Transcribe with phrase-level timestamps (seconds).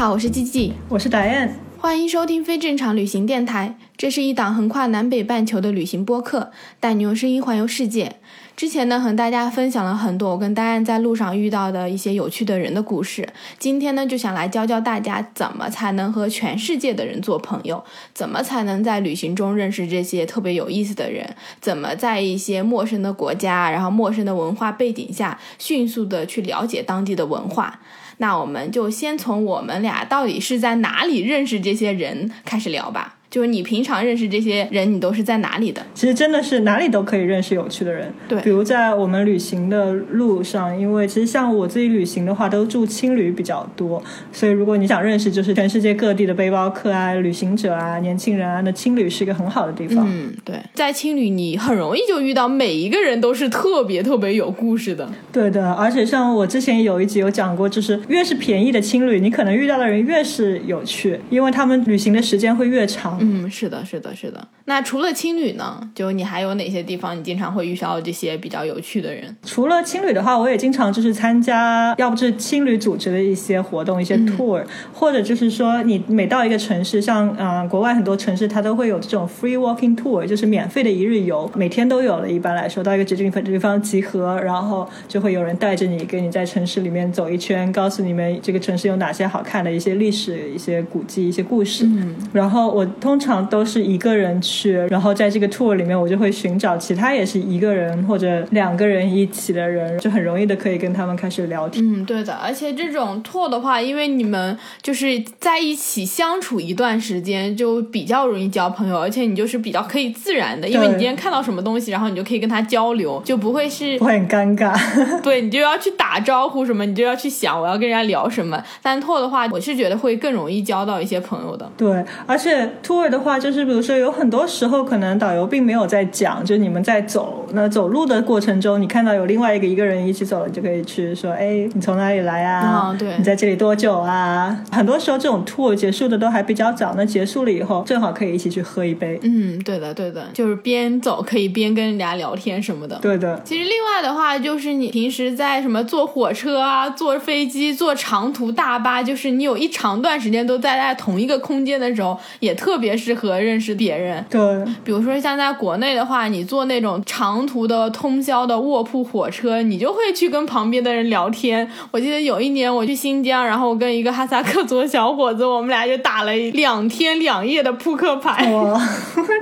[0.00, 3.76] 好，我是季季，我是达燕，欢迎收听非正常旅行电台。
[3.98, 8.16] 这是一档横跨南北半球的旅行播客，带你用声音环游世界。
[8.56, 13.28] 之前呢，和大家分享了很多我跟大安在路上遇到的一些有趣的人的故事。
[13.58, 27.80] 今天呢，就想来教教大家怎么才能和全世界的人做朋友，怎么才能在旅行中认识这些特别有意思的人，怎么在一些陌生的国家，然后陌生的文化背景下，迅速的去了解当地的文化。
[28.20, 33.19] 那我们就先从我们俩到底是在哪里认识这些人开始聊吧。
[33.30, 35.80] 就是你平常认识这些人，你都是在哪里的？
[35.94, 38.12] 其实真的是哪里都可以认识有趣的人。
[38.28, 50.04] 对比如在我们旅行的路上，因为其实像我自己旅行的话，都住青旅比较多，所以如果你想认识就是全世界各地的背包客啊、旅行者啊、年轻人啊，那青旅是一个很好的地方。
[50.10, 55.08] 嗯，对，在青旅你很容易就遇到每一个人都是特别特别有故事的。
[55.30, 63.19] 对的，而且像我之前有一集有讲过，就是越是便宜的青旅，你可能遇到的人越是有趣，因为他们旅行的时间会越长。
[63.20, 64.48] 嗯，是的，是的，是的。
[64.64, 65.80] 那除了青旅呢？
[65.94, 69.36] 就你还有哪些地方你经常会遇到这些比较有趣的人？
[69.44, 82.30] 除了青旅的话，我也经常就是参加，要不就是青旅组织的一些活动、一些 tour，、或者就是说你每到一个城市，像呃国外很多城市它都会有这种 free walking tour，就是免费的一日游，每天都有了。
[82.30, 91.84] 一般来说，到一个指定地方集合，然后就会有人带着你，跟你在城市里面走一圈，告诉你们这个城市有哪些好看的一些历史、一些古迹、一些故事。
[91.86, 101.84] 嗯，然后我通常都是一个人去，然后在这个 tour 里面，我就会寻找其他也是一个人或者两个人一起的人，就很容易的可以跟他们开始聊天。
[101.84, 102.34] 嗯，对的。
[102.34, 114.74] 而且这种 tour 的话，因为你们就是在一起相处一段时间，就比较容易交朋友，而且你就是比较可以自然的，因为你今天看到什么东西，然后你就可以跟他交流，就不会是不会很尴尬，
[115.22, 118.62] 对你就要去打招呼什么，你就要去想我要跟人家聊什么。
[118.82, 121.70] 但 tour 的话，我是觉得会更容易交到一些朋友的。
[121.76, 132.60] 对，而且 tour 的话，就是比如说有很多时候可能导游并没有在讲，就是你们在走，那走路的过程中，你看到有另外一个一个人一起走，你就可以去说，哎，你从哪里来啊？
[132.60, 134.62] 啊对你在这里多久啊？
[134.72, 139.18] 很多时候这种 tour 结束的都还比较早，那结束了以后，正好可以一起去喝一杯。
[139.22, 142.98] 嗯，对的，对的，就是边走可以边跟人家聊天什么的。
[143.00, 154.24] 对的，其实另外的话，就是你平时在什么坐火车啊、坐飞机、坐长途大巴，就是你有一长段时间都待在同一个空间的时候，也特别适合认识别人。
[154.28, 154.40] 对。
[154.84, 161.68] 比如说像在国内的话，你坐那种长途的通宵的卧铺火车，你就会去跟旁边的人聊天。
[161.90, 168.50] 我记得有一年我去新疆，然后我跟一个哈萨克族的小伙子，我们俩就打了两天两夜的扑克牌。
[168.52, 168.80] 哇，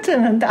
[0.02, 0.48] 真能打！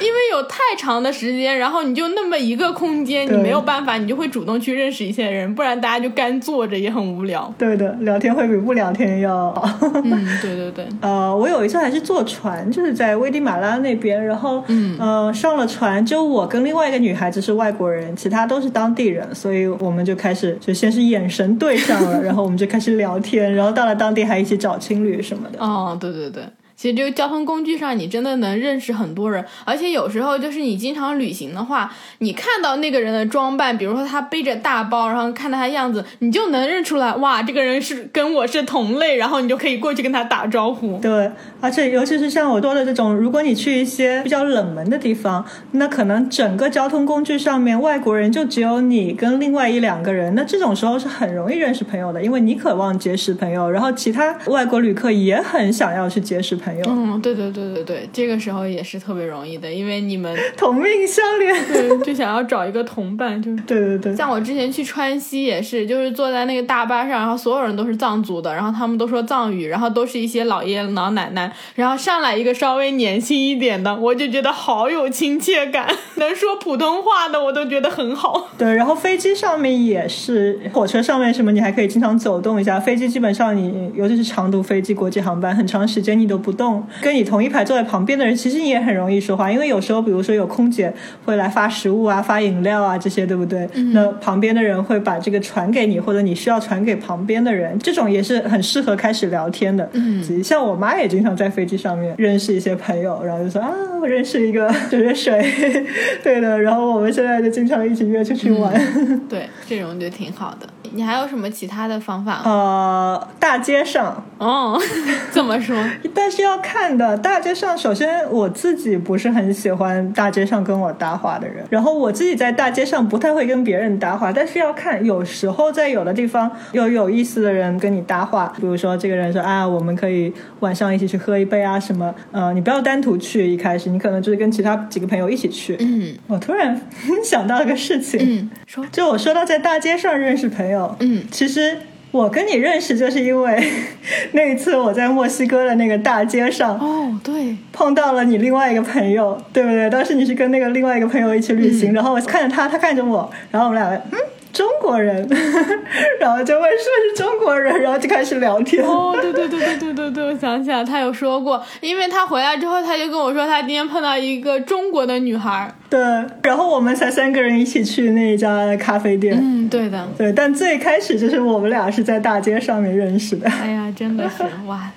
[0.00, 7.52] 因为有太长的时间，然后你就那么一个空间，你没有办法，你就会主动去认识一些人，不然大家就干坐着也很无聊。
[7.56, 9.68] 对的，聊天会比不聊天要好。
[10.04, 25.60] 嗯，对对对， 呃，我有一次还是坐船，就是在危地马拉那边，然后嗯呃上了船，就我跟另外一个女孩子是外国人，其他都是当地人，所以我们就开始就先是眼神对上了， 然后我们就开始聊天，然后到了当地还一起找青旅什么的。
[25.60, 26.42] 哦，对对对。
[26.76, 40.98] 其实这个交通工具上，你真的能认识很多人，而且有时候就是你经常旅行的话，你看到那个人的装扮，比如说他背着大包，然后看到他样子，你就能认出来，哇，这个人是跟我是同类，然后你就可以过去跟他打招呼。
[40.98, 41.30] 对，
[41.62, 45.42] 而且尤其是像我说的这种，如果你去一些比较冷门的地方，
[45.72, 61.56] 那可能整个交通工具上面外国人就只有你跟另外一两个人，那这种时候是很容易认识朋友的，因为你渴望结识朋友，然后其他外国旅客也很想要去结识朋友，嗯，对对对对对，这个时候也是特别容易的，因为你们 同命相连。
[61.66, 63.62] 对就想要找一个同伴，就是。
[63.66, 78.48] 对对对，像我之前去川西也是，就是坐在那个大巴上，然后所有人都是藏族的，然后他们都说藏语，然后都是一些老爷爷老奶奶，然后上来一个稍微年轻一点的，我就觉得好有亲切感，能说普通话的我都觉得很好。
[78.56, 82.78] 对，然后飞机上面也是，火车上面什么你还可以经常走动一下。
[82.78, 90.92] 飞机基本上你，尤其是长途飞机、国际航班，很长时间你都不动，跟你同一排坐在旁边的人，其实你也很容易说话，因为有时候比如说有空姐
[91.24, 93.68] 会来发食物啊、发饮料啊这些，对不对？
[93.92, 99.88] 那旁边的人会把这个传给你，或者你需要传给旁边的人，这种也是很适合开始聊天的。
[99.92, 103.70] 嗯，像我妈也经常在飞机上面认识一些朋友，然后就说啊，
[104.00, 105.84] 我认识一个就是谁，
[106.22, 108.72] 对的，然后我们现在就经常一起约出去玩。
[109.28, 110.66] 对，这种就挺好的。
[110.94, 112.42] 你还有什么其他的方法吗？
[112.44, 114.80] 呃，大街上，哦，
[115.30, 115.76] 怎么说，
[116.14, 117.16] 但是要看的。
[117.18, 135.76] 大街上，首先我自己不是很喜欢大街上跟我搭话的人，然后我自己在大街上不太会跟别人搭话，但是要看，有时候在有的地方有有意思的人跟你搭话，比如说这个人说啊，我们可以晚上一起去喝一杯啊什么，呃，你不要单独去，一开始你可能就是跟其他几个朋友一起去。
[135.80, 136.78] 嗯我突然
[137.24, 141.76] 想到了个事情，嗯，说，就我说到在大街上认识朋友，嗯其实
[142.10, 143.72] 我跟你认识，就是因为
[144.32, 149.90] 那一次我在墨西哥的那个大街上哦，对，碰到了你另外一个朋友，对不对？
[149.90, 154.18] 当时你是跟那个另外一个朋友一起旅行，然后我看着他，他看着我，然后我们俩嗯。
[154.56, 155.28] 中国人，
[156.18, 158.82] 然后就问是不是中国人，然后就开始聊天。
[158.82, 165.70] 哦，对对对对对对对，我想起来，他有说过，因为他回来之后，他就跟我说，他今天碰到一个中国的女孩。
[165.90, 166.00] 对，
[166.42, 169.38] 然后我们才三个人一起去那一家咖啡店。
[169.38, 170.08] 嗯，对的。
[170.16, 173.46] 对，但最开始就是我们俩是在大街上面认识的。
[173.50, 174.90] 哎呀，真的是哇！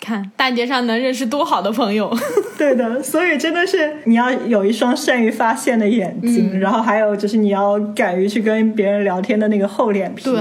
[0.00, 2.14] 看大街上能认识多好的朋友。
[2.58, 10.24] 对的，所以真的是你要有一双善于发现的眼睛，嗯然后还有就是你要敢于去跟别人聊天的那个厚脸皮。
[10.24, 10.40] 对，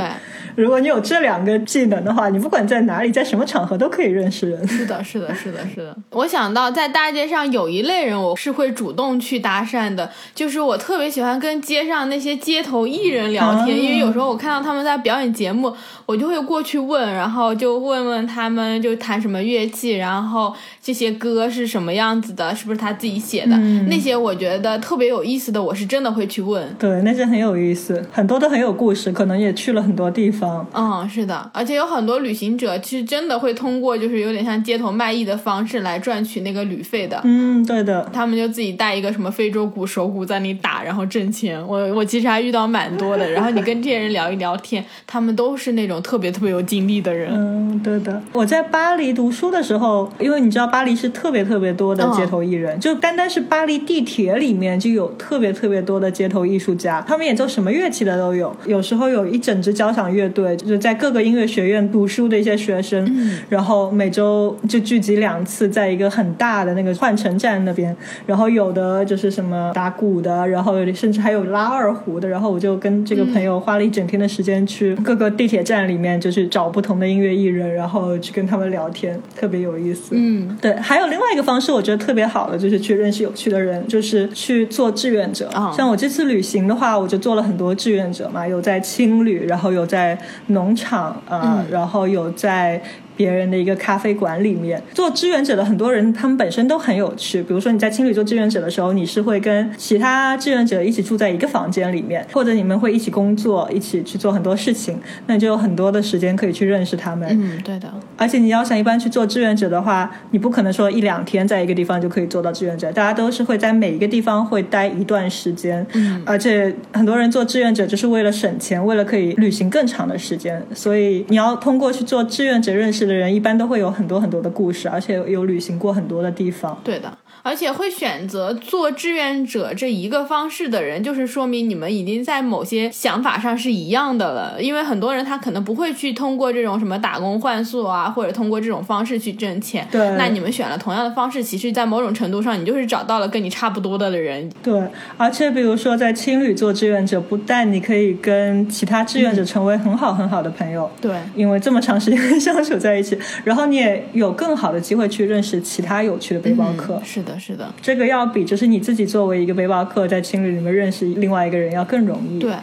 [0.56, 4.68] 如果你有这两个技能的话，你不管在哪里，在什么场合都可以认识人。
[4.68, 5.96] 是的，是的，是的，是的。
[6.12, 15.74] 我想到在大街上有一类人，我是会主动去搭讪的，就是我特别喜欢跟街上那些街头艺人聊天，哦因为有时候我看到他们在表演节目，
[16.06, 26.64] 我就会过去问，然后就问问他们就弹什么乐器，然后这些歌是什么样子的，是不是他自己写的，嗯那些我觉得特别有意思的，我是真的会去问。
[26.78, 30.43] 对，那些很有意思，很多都很有故事，可能也去了很多地方。
[30.74, 37.20] 嗯，是的，而且有很多旅行者其实真的会通过就是有点像街头卖艺的方式来赚取那个旅费的。
[37.24, 38.10] 嗯，对的。
[38.14, 41.62] 他们就自己带一个什么非洲鼓手鼓在那里打，然后挣钱。
[41.68, 43.30] 我我其实还遇到蛮多的。
[43.32, 47.32] 然后你跟这些人聊一聊天，他们都是那种特别特别有经历的人。
[47.34, 48.22] 嗯，对的。
[48.34, 58.56] 我在巴黎读书的时候，因为你知道巴黎是特别特别多的街头艺人，就单单是巴黎地铁里面就有特别特别多的街头艺术家，他们演奏什么乐器的都有。
[58.66, 67.96] 有时候有一整支交响乐队，就是在各个音乐学院读书的一些学生，然后每周就聚集两次，在一个很大的那个换乘站那边。
[68.26, 72.28] 然后有的就是什么打鼓的，然后甚至还有拉二胡的。
[72.28, 80.16] 然后我就跟这个朋友花了一整天的时间去各个地铁站里面，就是找不同的音乐艺人，然后去跟他们聊天，特别有意思。
[80.16, 85.50] 嗯，对，还有另外一个方式，我觉得特别好的，就是去认识有趣的人，就是去做志愿者。
[85.54, 92.82] 哦像我这次旅行的话，我就做了很多志愿者嘛，有在青旅，然后有在农场，啊，嗯然后有在。
[93.16, 97.42] 别人的一个咖啡馆里面做志愿者的很多人，他们本身都很有趣。
[97.44, 107.28] 比如说你在青旅做志愿者的时候，你是会跟其他志愿者一起住在一个房间里面，或者你们会一起工作，一起去做很多事情，那你就有很多的时间可以去认识他们。
[107.32, 115.86] 嗯，对的，而且你要想一般去做志愿者的话，你不可能说一两天在一个地方就可以做到志愿者，大家都是会在每一个地方会待一段时间。
[115.94, 126.80] 嗯，而且很多人做志愿者就是为了省钱，为了可以旅行更长的时间，所以你要通过去做志愿者认识的人，一般都会有很多很多的故事，而且有旅行过很多的地方。
[126.84, 127.18] 对的。
[127.44, 134.62] 而且会选择做志愿者这一个方式的人，就是说明你们已经在某些想法上是一样的了。
[134.62, 139.86] 因为很多人他可能不会去通过这种什么打工换宿啊，或者通过这种方式去挣钱。
[139.92, 144.50] 对那你们选了同样的方式，其实，在某种程度上，你就是找到了跟你差不多的人。
[144.64, 144.82] 对，
[145.18, 156.96] 而且比如说在青旅做志愿者，不但你可以跟其他志愿者成为很好很好的朋友，对，因为这么长时间相处在一起，然后你也有更好的机会去认识其他有趣的背包客。
[156.96, 162.40] 嗯是的，是的，这个要比就是你自己作为一个背包客在青旅里面认识另外一个人要更容易。
[162.40, 162.54] 对。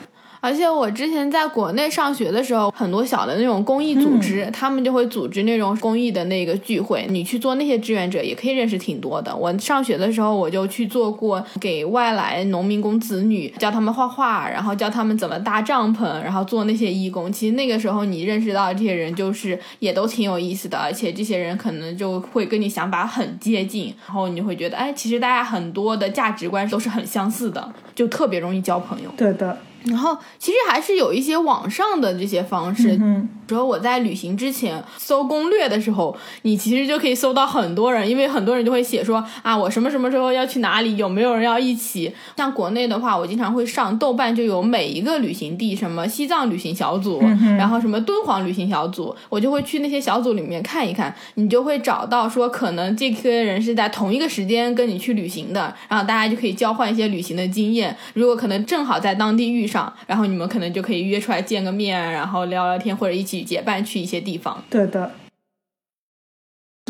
[0.40, 7.06] 而且我之前在国内上学的时候，很多小的那种公益组织，他们就会组织那种公益的那个聚会。
[7.10, 9.34] 你去做那些志愿者，也可以认识挺多的。
[9.36, 17.30] 我上学的时候，我就去做过给外来农民工子女教他们画画，然后教他们怎么搭帐篷，然后做那些义工。
[17.30, 29.10] 其实那个时候你认识到的这些人，就是也都挺有意思的，而且这些人可能就会跟你想法很接近，然后你会觉得，哎，其实大家很多的价值观都是很相似的，就特别容易交朋友。
[29.16, 42.12] 对的，然后其实还是有一些网上的这些方式，嗯比如我在旅行之前搜攻略的时候，你其实就可以搜到很多人，因为很多人就会写说啊，我什么什么时候要去哪里，有没有人要一起。
[42.36, 47.20] 像国内的话，我经常会上豆瓣，就有每一个旅行地，什么西藏旅行小组，
[47.58, 57.96] 然后什么敦煌旅行小组，我就会去那些小组里面看一看，你就会找到说可能这些人是在同一个时间跟你去旅行的，然后大家就可以交换一些旅行的经验。
[58.14, 64.60] 如果可能正好在当地遇上，然后你们可能就可以约出来见个面，然后聊聊天，或者一起结伴去一些地方。
[64.68, 65.12] 对的。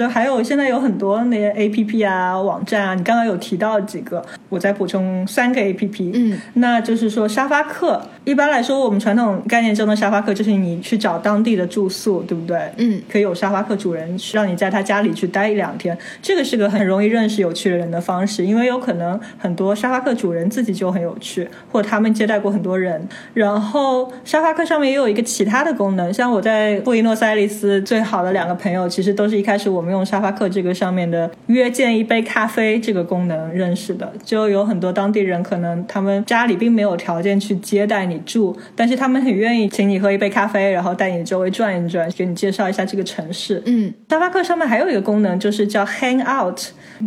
[0.01, 6.11] 就还有现在有很多那些 A P P 啊、网站啊，你刚刚有提到几个，我再补充三个 A P P。
[6.15, 12.59] 嗯，那就是说沙发客，一般来说我们传统概念中的沙发客就是你去找当地的住宿，对不对？
[12.79, 23.07] 嗯，可以有沙发客主人让你在他家里去待一两天，这个是个很容易认识有趣的人的方式，因为有可能很多沙发客主人自己就很有趣，或者他们接待过很多人。
[23.35, 43.63] 然后沙发客上面也有一个其他的功能，像我在布宜诺斯艾利斯最好的两个朋友，其实都是一开始我们用沙发客这个上面的约见一杯咖啡这个功能认识的，就有很多当地人可能他们家里并没有条件去接待你住，但是他们很愿意请你喝一杯咖啡，然后带你周围转一转，给你介绍一下这个城市。
[43.67, 46.59] 嗯，沙发客上面还有一个功能，就是叫 hang out，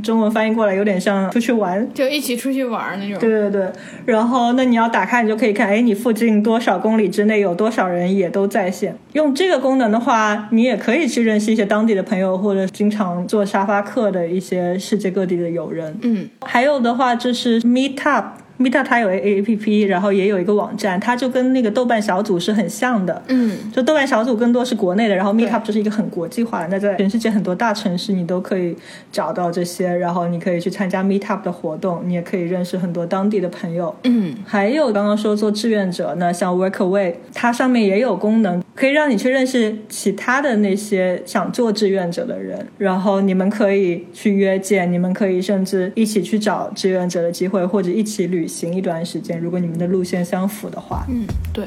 [0.02, 1.88] 中文翻译过来有点像出去玩。
[1.94, 3.20] 就一起出去玩儿那种。
[3.20, 3.72] 对对对，
[4.06, 8.96] 然后那你要打开，你就可以看，哎，你附近多少公里之内有多少人也都在线。
[9.12, 15.96] 用这个功能的话，你也可以去认识一些当地的朋友，或者经常做沙发客的一些世界各地的友人。
[16.02, 18.24] 嗯还有的话就是 Meetup。
[18.64, 23.22] Meetup 它有 A P P，然后也有一个网站，它就跟那个豆瓣小组是很像的。
[23.28, 26.68] 嗯就豆瓣小组更多是国内的，然后 Meetup 就是一个很国际化的。
[26.70, 28.76] 那在全世界很多大城市，你都可以
[29.12, 33.94] 找到这些，然后你可以去参加 Meetup 的活动，你也可以认识很多当地的朋友。
[34.04, 51.08] 嗯还有刚刚说做志愿者那，像 Workaway，它上面也有功能，可以让你去认识其他的那些想做志愿者的人，然后你们可以去约见，你们可以甚至一起去找志愿者的机会，或者一起旅行行一段时间，如果你们的路线相符的话。
[51.10, 51.66] 嗯，对。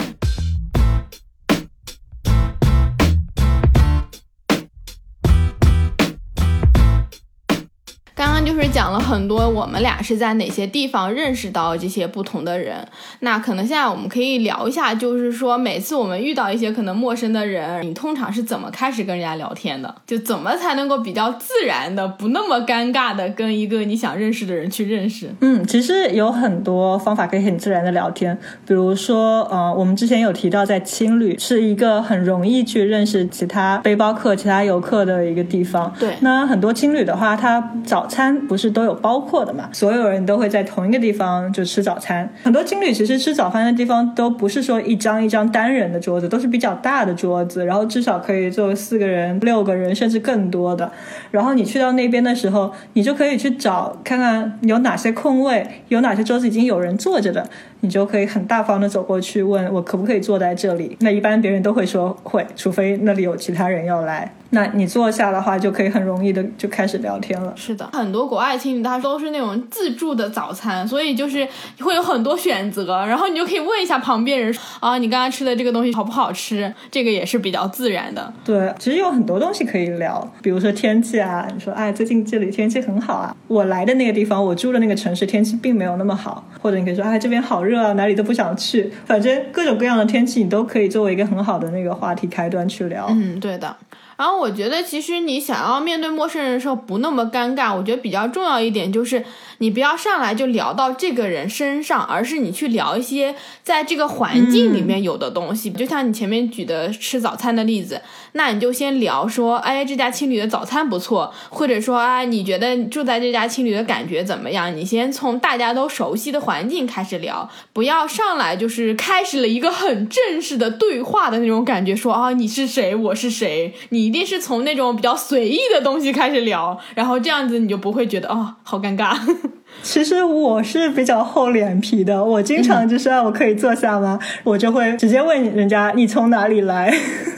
[8.14, 12.86] 刚刚就是讲了很多，我们俩是在哪些地方认识到这些不同的人。
[13.20, 19.94] 那可能现在我们可以聊一下，就是说每次我们遇到一些可能陌生的人，你通常是怎么开始跟人家聊天的？
[20.06, 25.30] 就怎么才能够比较自然的、不那么尴尬的跟一个你想认识的人去认识？
[25.40, 35.90] 嗯，其实有很多方法可以很自然的聊天，比如说，呃，我们之前有提到，在青旅是一个很容易去认识其他背包客、其他游客的一个地方。
[35.98, 39.68] 对那很多青旅的话，它早餐不是都有包括的嘛？
[39.72, 42.28] 所有人都会在同一个地方就吃早餐。
[42.42, 50.90] 很多青旅其实吃早饭的地方都不是说一张一张单人的桌子，都是比较大的桌子，然后至少可以坐四个人、六个人，甚至更多的。
[51.30, 57.48] 然后你去到那边的时候，你就可以去找看看有哪些空位，有哪些桌子已经有人坐着的，
[57.80, 60.96] 你就可以很大方的走过去问我可不可以坐在这里。
[61.00, 64.32] 那一般别人都会说会，除非那里有其他人要来。
[64.56, 67.52] 那你坐下的话，就可以很容易的就开始聊天了。
[67.54, 71.46] 是的，很多国外青旅它都是那种自助的早餐，所以就是
[71.80, 76.72] 会有很多选择，然后你就可以问一下旁边人啊，你刚才吃的这个东西好不好吃？
[76.90, 78.32] 这个也是比较自然的。
[78.42, 83.36] 对，其实有很多东西可以聊，比如说天气啊，你说哎，最近这里天气很好啊。
[83.48, 88.90] 我来的那个地方，我住的那个城市天气并没有那么好，或者你可以说哎，这边好热啊，哪里都不想去。
[89.04, 93.06] 反正各种各样的天气，你都可以作为一个很好的那个话题开端去聊。
[93.10, 93.76] 嗯，对的。
[94.16, 99.24] 然后我觉得，其实你想要面对陌生人的时候不那么尴尬，我觉得比较重要一点就是，
[99.58, 105.70] 你不要上来就聊到这个人身上，而是你去聊一些在这个环境里面有的东西。
[105.70, 108.00] 就像你前面举的吃早餐的例子，
[108.32, 114.74] 那你就先聊说，哎，这家青旅的早餐不错，或者说啊，你觉得住在这家青旅的感觉怎么样？
[114.76, 129.16] 你先从大家都熟悉的环境开始聊，不要上来就是开始了一个很正式的对话的那种感觉，说啊，你是谁，我是谁，你一定是从那种比较随意的东西开始聊，然后这样子你就不会觉得哦，好尴尬。
[129.82, 134.18] 其实我是比较厚脸皮的，我经常就是啊，我可以坐下吗？
[134.42, 136.92] 我就会直接问人家你从哪里来，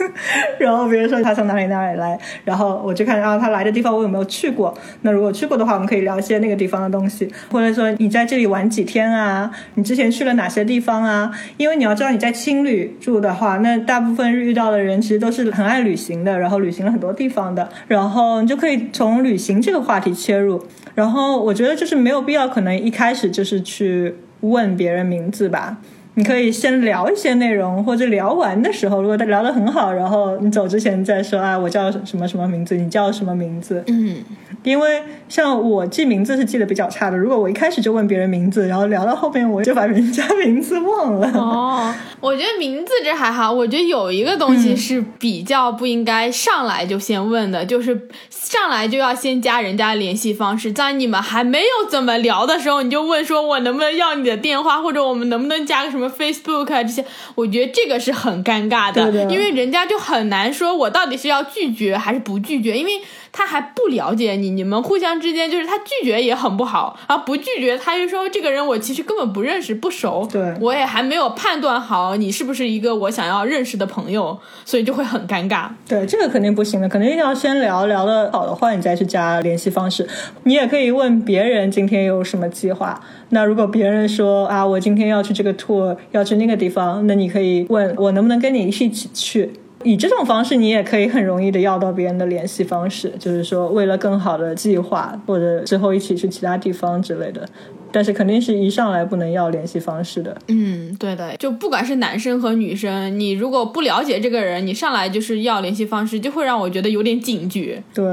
[0.57, 4.73] 然后别人说他从哪里哪里来，然后我就看啊他来的地方我有没有去过。
[5.01, 9.51] 那如果去过的话，我们可以聊一些那个地方的东西，或者说你在这里玩几天啊？
[9.75, 11.31] 你之前去了哪些地方啊？
[11.57, 20.63] 因为你要知道你在青旅住的话，那大部分遇到的人其实都是很爱旅行的，然后旅行了很多地方的，然后你就可以从旅行这个话题切入。
[20.95, 25.77] 然后我觉得就是没有必要，可能一开始就是去问别人名字吧。
[26.19, 33.81] 你可以先聊一些内容，或者聊完的时候，如果他聊得很好，然后你走之前再说啊，我叫什么什么名字，你叫什么名字？
[33.87, 34.17] 嗯，
[34.63, 41.31] 因为像我记名字是记得比较差的，如果我一开始就问别人名字，然后聊到后面我就把人家名字忘了。
[41.35, 63.01] 哦，我觉得名字这还好，我觉得有一个东西是比较不应该上来就先问的，就是上来就要先加人家联系方式，在你们还没有怎么聊的时候，你就问说我能不能要你的电话，或者我们能不能加个什么 Facebook 啊这些，我觉得这个是很尴尬的，因为人家就很难说我到底是要拒绝还是不拒绝，因为
[63.31, 75.69] 他还不了解你，你们互相之间就是他拒绝也很不好，啊不拒绝他就说这个人我其实根本不认识不熟，对我也还没有判断好你是不是一个我想要认识的朋友，所以就会很尴尬。
[75.87, 80.07] 对，这个肯定不行的，肯定要先聊聊的好的话，你再去加联系方式。
[80.43, 82.99] 你也可以问别人今天有什么计划。
[83.29, 89.51] 那如果别人说啊，我今天要去这个 tour，要去那个地方，那你可以问我能不能跟你一起去。
[89.83, 97.47] 以这种方式，你也可以很容易的要到别人的联系方式，就是说为了更好的计划，或者之后一起去其他地方之类的。
[97.91, 100.37] 但是肯定是一上来不能要联系方式的。
[100.47, 107.81] 嗯，对的，就不管是男生和女生，你如果不了解这个人，你上来就是要联系方式，就会让我觉得有点警觉。
[107.93, 108.05] 对。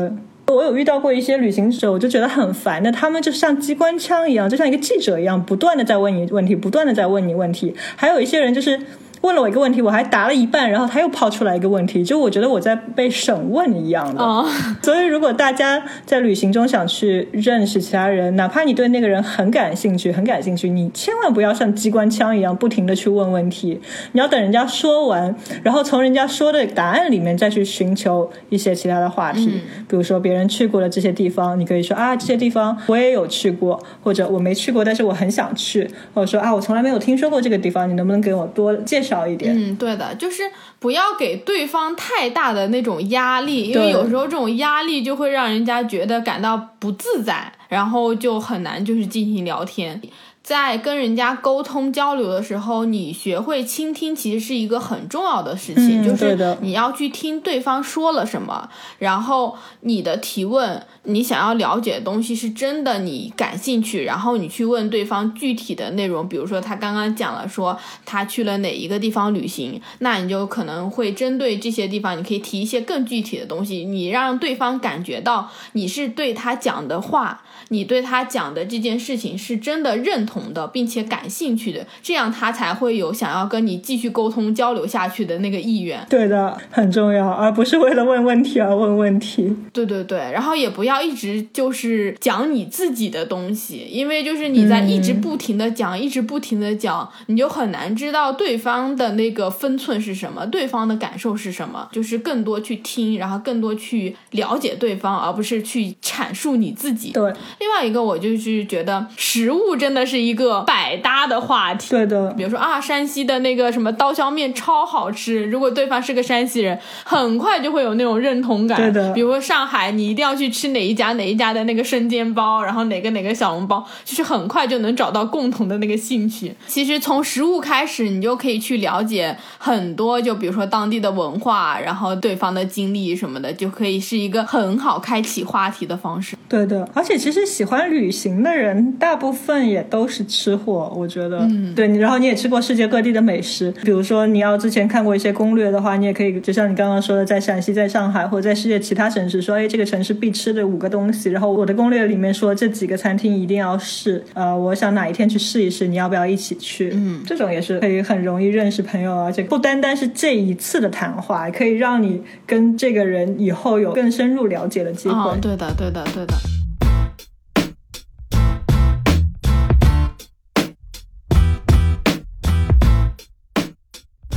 [0.48, 7.74] 我有遇到过一些旅行者，我就觉得很烦的，他们就像机关枪一样，就像一个记者一样，不断的在问你问题，不断的在问你问题。
[7.96, 8.80] 还有一些人就是
[9.26, 14.22] 问了我一个问题，我还答了一半，然后他又抛出来一个问题，就我觉得我在被审问一样的。
[14.22, 14.48] 哦，
[14.80, 23.80] 所以，如果大家在旅行中想去认识其他人，哪怕你对那个人很感兴趣，很感兴趣，你千万不要像机关枪一样不停的去问问题。
[24.12, 29.60] 你要等人家说完，然后从人家说的答案里面再去寻求一些其他的话题。
[29.88, 39.54] 比如说别人去过的这些地方，你可以说啊，这些地方我也有去过，或者我没去过，但是我很想去，或者说啊，我从来没有听说过这个地方，你能不能给我多介绍一点？
[39.56, 40.42] 嗯，对的，就是
[40.80, 50.02] 不要给对方太大的那种压力，因为有时候这种压力就会让人家觉得感到不自在，然后就很难就是进行聊天。
[50.46, 77.42] 在跟人家沟通交流的时候，你学会倾听其实是一个很重要的事情，嗯就是你要去听对方说了什么，然后你的提问，你想要了解的东西是真的你感兴趣，然后你去问对方具体的内容，比如说他刚刚讲了说他去了哪一个地方旅行，那你就可能会针对这些地方，你可以提一些更具体的东西，你让对方感觉到你是对他讲的话。
[77.68, 86.04] 你对他讲的这件事情是真的认同的，并且感兴趣的，这样他才会有想要跟你继续沟通交流下去的那个意愿。
[86.08, 89.54] 对的，很重要，而不是为了问问题而问问题。
[89.72, 107.12] 对对对，然后也不要一直就是讲你自己的东西，因为就是你在一直不停的讲，一直不停的讲，你就很难知道对方的那个分寸是什么，对方的感受是什么，就是更多去听，然后更多去了解对方，而不是去阐述你自己。
[107.12, 111.90] 对，另外一个，我就是觉得食物真的是一个百搭的话题。
[111.90, 118.76] 对的比，如说啊，山西的那个什么刀削面超好吃，如果对方是个山西人，很快就会有那种认同感。
[118.76, 126.54] 对的比如说上海，你一定要去吃哪一家哪一家的那个生煎包，然后哪个哪个小笼包，就是很快就能找到共同的那个兴趣。
[126.66, 136.36] 其实从食物开始，你就可以去了解很多，就比如说当地的文化，然后对方的经历什么的，就可以是一个很好开启话题的方式。
[136.48, 141.38] 对的，而且其实喜欢旅行的人，大部分也都是吃货，我觉得。
[141.38, 156.90] 嗯，对，然后你也吃过世界各地的美食，比如说你要之前看过一些攻略的话，你也可以，就像你刚刚说的，在陕西、在上海或者在世界其他城市，说，哎，这个城市必吃的五个东西，然后我的攻略里面说这几个餐厅一定要试，呃，我想哪一天去试一试，你要不要一起去？
[156.92, 165.30] 嗯，这种也是可以很容易认识朋友，而且不单单是这一次的谈话，可以让你跟这个人以后有更深入了解的机会。
[165.30, 166.34] 嗯，对的，对的，对的。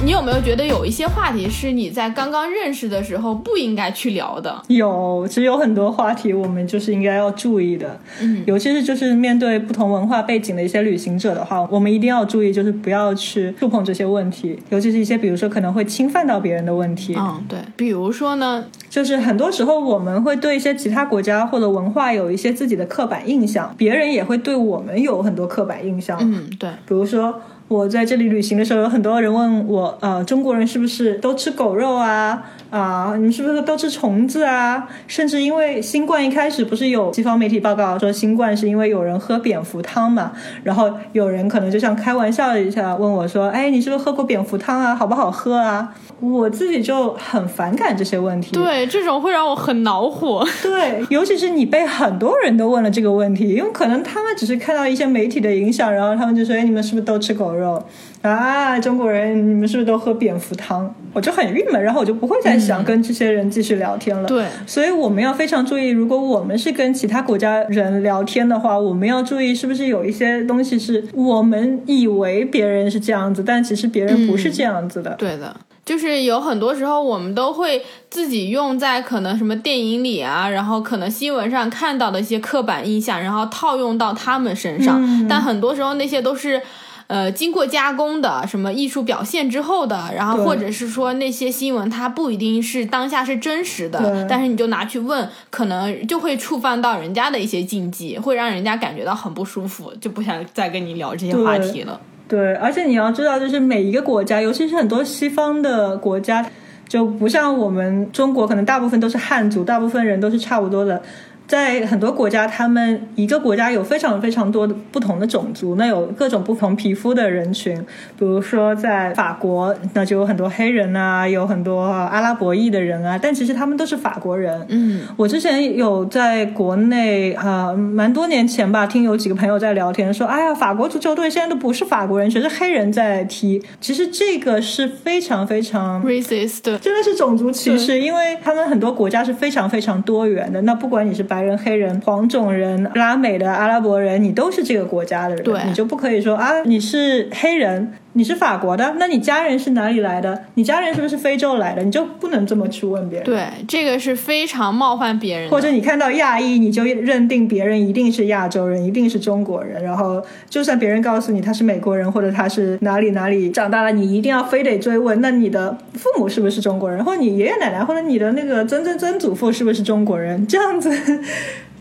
[0.09, 4.59] 你有没有觉得有一些话题是你在刚刚认识的时候不应该去聊的？
[4.67, 17.13] 有，其实有很多话题我们就是应该要注意的，嗯，尤其是就是面对不同文化背景的一些旅行者的话，我们一定要注意，就是不要去触碰这些问题，尤其是一些比如说可能会侵犯到别人的问题。
[17.15, 26.17] 嗯，对，比如说呢，就是很多时候我们会对一些其他国家或者文化有一些自己的刻板印象，别人也会对我们有很多刻板印象。
[26.19, 32.51] 嗯，对，比如说，我在这里旅行的时候，有很多人问我，呃，中国人是不是都吃狗肉啊？
[32.69, 34.87] 啊，你们是不是都吃虫子啊？
[35.07, 40.31] 甚至因为新冠一开始不是有西方媒体报告说新冠是因为有人喝蝙蝠汤嘛，
[40.63, 44.95] 然后有人可能就像开玩笑一下问我说，哎，你是不是喝过蝙蝠汤啊？
[44.95, 45.93] 好不好喝啊？
[46.19, 48.51] 我自己就很反感这些问题。
[48.53, 50.45] 对，这种会让我很恼火。
[50.61, 57.81] 对，尤其是你被很多人都问了这个问题，因为可能他们只是看到一些媒体的影响，然后他们就说：“哎，你们是不是都吃狗肉
[58.21, 58.79] 啊？
[58.79, 64.27] 中国人你们是不是都喝蝙蝠汤？”我就很郁闷，然后我就不会再想跟这些人继续聊天了。
[64.27, 75.15] 对，所以我们要非常注意，如果我们是跟其他国家人聊天的话，我们要注意是不是有一些东西是我们以为别人是这样子，但其实别人不是这样子的。
[75.17, 85.01] 对的，就是有很多时候我们都会自己用在可能什么电影里啊，然后可能新闻上看到的一些刻板印象，然后套用到他们身上。
[85.03, 86.61] 嗯但很多时候那些都是。
[87.09, 101.99] 呃，经过加工的，什么艺术表现之后的，然后或者是说那些新闻，它不一定是当下是真实的，但是你就拿去问，可能就会触犯到人家的一些禁忌，会让人家感觉到很不舒服，就不想再跟你聊这些话题了。
[102.27, 106.45] 对，而且你要知道，就是每一个国家，尤其是很多西方的国家，
[106.87, 111.01] 就不像我们中国，可能大部分都是汉族，大部分人都是差不多的。
[111.49, 117.75] 在很多国家，他们一个国家有非常非常多的不同的种族，那有各种不同皮肤的人群。
[118.19, 124.63] 比如说在法国，那就有很多黑人啊，有很多阿拉伯裔的人啊，但其实他们都是法国人。
[124.69, 133.59] 嗯，我之前有在国内啊、呃蛮多年前吧，听有几个朋友在聊天说，哎呀，法国足球队现在都不是法国人，全是黑人在踢。
[133.81, 136.05] 其实这个是非常非常。
[136.05, 140.61] racist，真的是种族歧视，因为他们很多国家是非常非常多元的。
[140.61, 150.45] 那不管你是白人、黑人、黄种人、拉美的、阿拉伯人，你都是这个国家的人，对你就不可以说啊，你是黑人，你是法国的，那你家人是哪里来的？
[150.55, 151.83] 你家人是不是非洲来的？
[151.83, 153.25] 你就不能这么去问别人。
[153.25, 155.49] 对，这个是非常冒犯别人。
[155.49, 170.45] 或者你看到亚裔，你就认定别人一定是亚洲人，一定是中国人，然后就算别人告诉你他是美国人，或者他是哪里哪里长大了，你一定要非得追问，那你的父母是不是中国人，或者你爷爷奶奶，或者你的那个曾曾曾祖父是不是中国人？
[170.47, 170.89] 这样子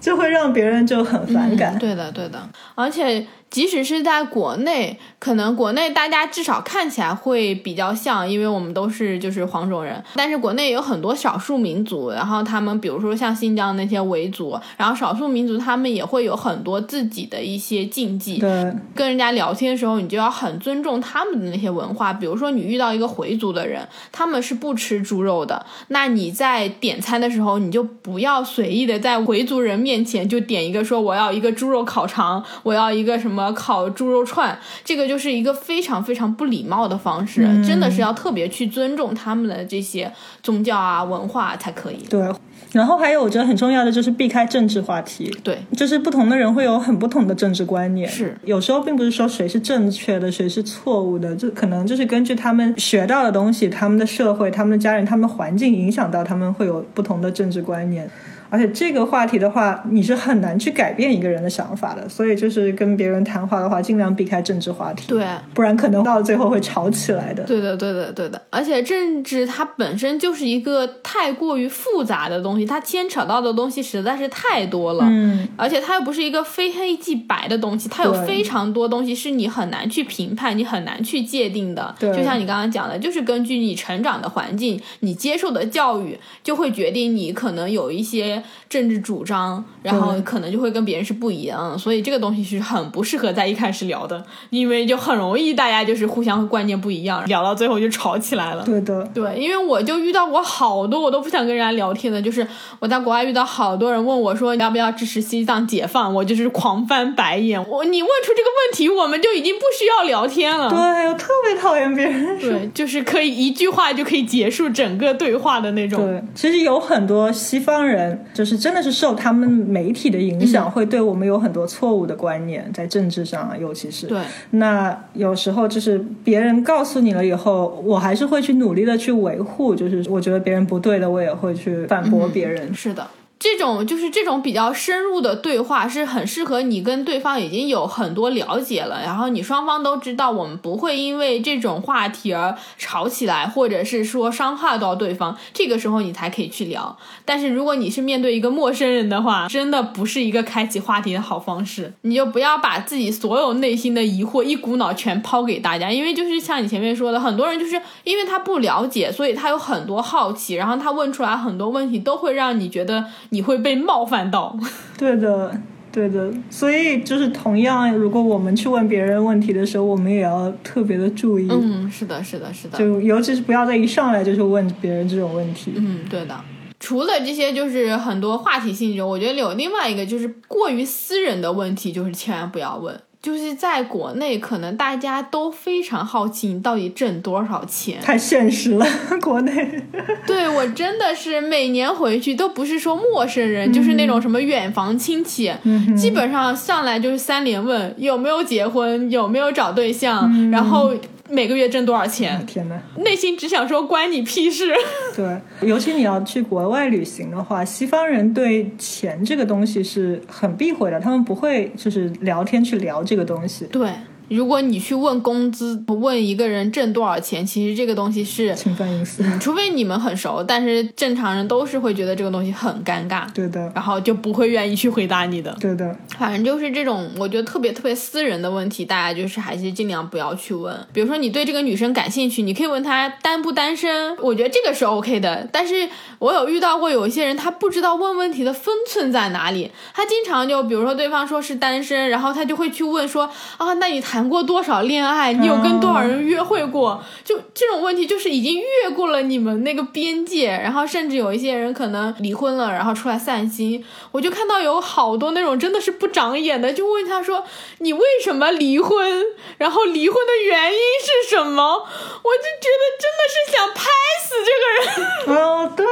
[0.00, 1.78] 就会让别人就很反感。
[1.78, 2.48] 对的，对的，
[2.78, 22.12] 而且即使是在国内，可能国内大家至少看起来会比较像，因为我们都是就是黄种人，但是国内有很多少数民族，然后他们比如说像新疆那些维族，然后少数民族他们也会有很多自己的一些禁忌，对跟人家聊天的时候，你就要很尊重他们的那些文化。
[22.12, 42.04] 比如说，你遇到一个回族的人，他们是不吃猪肉的，那你在点餐的时候，你就不要随意的在回族人面前就点一个说我要一个猪肉烤肠，我要一个什么烤猪肉串，这个就是一个非常非常不礼貌的方式，真的是要特别去尊重他们的这些宗教啊文化才可以。
[42.10, 42.30] 对，
[42.72, 45.34] 然后还有我觉得很重要的就是避开政治话题。
[45.42, 58.10] 对，就是不同的人会有很不同的政治观念，是有时候并不是说谁是正确的，谁是错误的，就可能就是根据他们学到的东西、他们的社会、他们的家人、他们的环境影响到他们会有不同的政治观念。
[58.50, 65.26] 而且这个话题的话，你是很难去改变一个人的想法的，所以就是跟别人谈话的话，尽量避开政治话题，对。
[65.54, 67.44] 不然可能到最后会吵起来的。
[67.44, 75.04] 对的，对的，对的，而且政治它本身就是一个太过于复杂的东西，它牵扯到的东西实在是太多了。
[75.08, 81.94] 嗯，而且它又不是一个非黑即白的东西，它有非常多东西是你很难去评判、你很难去界定的。
[81.98, 88.37] 对就像你刚刚讲的，就是根据你成长的环境、你接受的教育，就会决定你可能有一些
[88.68, 91.78] 政治主张，然后可能就会跟别人是不一样。
[91.78, 98.64] 所以这个东西是很不适合在一开始聊的，因为就很容易大家就是互相观念不一样，聊到最后就吵起来了。
[98.64, 102.46] 对的，对，因为我就遇到过好多我都不想跟人家聊天的，就是
[102.78, 107.58] 我在国外遇到好多人问我说要不要支持西藏解放，我就是狂翻白眼。
[107.68, 110.68] 我你问出这个问题，我们就已经不需要聊天了。
[110.68, 116.04] 对我特别讨厌别人说对，就是可以一句话就可以结束整个对话的那种。
[116.04, 124.06] 对，其实有很多西方人，就是真的是受他们媒体的影响，会对我们有很多错误的观念，在政治上啊，尤其是。
[124.06, 124.20] 对
[124.50, 132.72] 那有时候就是别人告诉你了以后，我还是会去努力的去维护，就是我觉得别人不对的，我也会去反驳别人。
[132.72, 133.04] 是的。
[133.38, 146.98] 这种就是这种比较深入的对话，是很适合你跟对方已经有很多了解了，然后你双方都知道我们不会因为这种话题而吵起来，或者是说伤害到对方，这个时候你才可以去聊。
[147.24, 151.92] 但是如果你是面对一个陌生人的话，真的不是一个开启话题的好方式。
[152.02, 164.58] 你就不要把自己所有内心的疑惑一股脑全抛给大家，因为就是像你前面说的，很多人就是因为他不了解，所以他有很多好奇，然后他问出来很多问题，都会让你觉得你会被冒犯到。
[164.96, 165.60] 对的，
[165.92, 172.78] 对的，所以就是同样，如果我们去问别人问题的时候，我们也要特别的注意，嗯，是的，是的，是的。
[172.78, 175.72] 就尤其是不要在一上来就是问别人这种问题。
[175.76, 176.38] 嗯，对的。
[176.80, 183.00] 除了这些，就是很多话题性质，我觉得有另外一个就是过于私人的问题，就是千万不要问。
[183.20, 188.00] 就是在国内，可能大家都非常好奇你到底挣多少钱。
[188.00, 188.86] 太现实了，
[189.20, 189.82] 国内。
[190.26, 195.52] 对我真的是每年回去都不是说陌生人，就是那种什么远房亲戚，
[195.96, 200.94] 基本上上来就是三连问有没有结婚，有没有找对象，然后
[201.28, 202.44] 每个月挣多少钱。
[202.46, 204.74] 天哪，内心只想说关你屁事。
[205.14, 213.66] 对，尤其你要去国外旅行的话，西方人对钱这个东西是很避讳的，他们不会就是聊天去聊这个东西。
[213.66, 213.90] 对，
[214.28, 219.22] 如果你去问工资，问一个人挣多少钱，其实这个东西是，侵犯隐私。
[219.40, 225.56] 除非你们很熟，但是正常人都是会觉得这个东西很尴尬，对的，然后就不会愿意去回答你的。
[225.60, 230.78] 对的，反正就是这种，我觉得特别特别私人的问题，大家就是还是尽量不要去问。
[230.92, 235.48] 比如说你对这个女生感兴趣，你可以问她单不单身，我觉得这个是 OK 的。
[235.50, 235.88] 但是
[236.18, 245.34] 我有遇到过有一些人，他不知道问问题的分寸在哪里，他经常就比如说对方说是单身，然后他就会去问说啊，那你谈过多少恋爱？
[245.34, 247.04] 你有跟多少人约会过？
[247.22, 253.84] 就这种问题，就是已经越过了你们那个边界，然后甚至有一些人可能离婚了，然后出来散心。
[254.12, 257.44] 我就看到有好多那种真的是不长眼的，就问他说
[257.78, 259.22] 你为什么离婚？
[259.58, 261.62] 然后离婚的原因是什么？
[261.62, 263.84] 我就觉得真的是想拍
[264.24, 265.42] 死这个人。
[265.42, 265.84] 哦，对，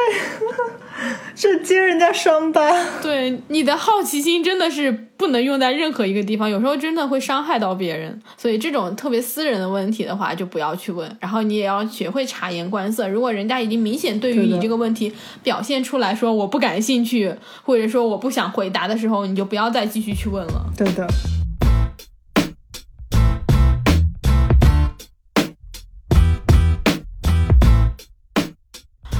[1.34, 2.70] 是揭人家伤疤。
[3.02, 8.20] 对你的好奇心真的是不能用在任何一个地方，有时候真的会伤害到别人。
[8.36, 11.10] 所以这种特别私人的问题的话，就不要去问。
[11.20, 13.08] 然后你也要学会察言观色。
[13.08, 20.66] 如果人家已经明显对于你这个问题表现出来说我不感兴趣，或者说我不想回答的时候，你就不要再继续去问了。
[20.76, 21.06] 对的，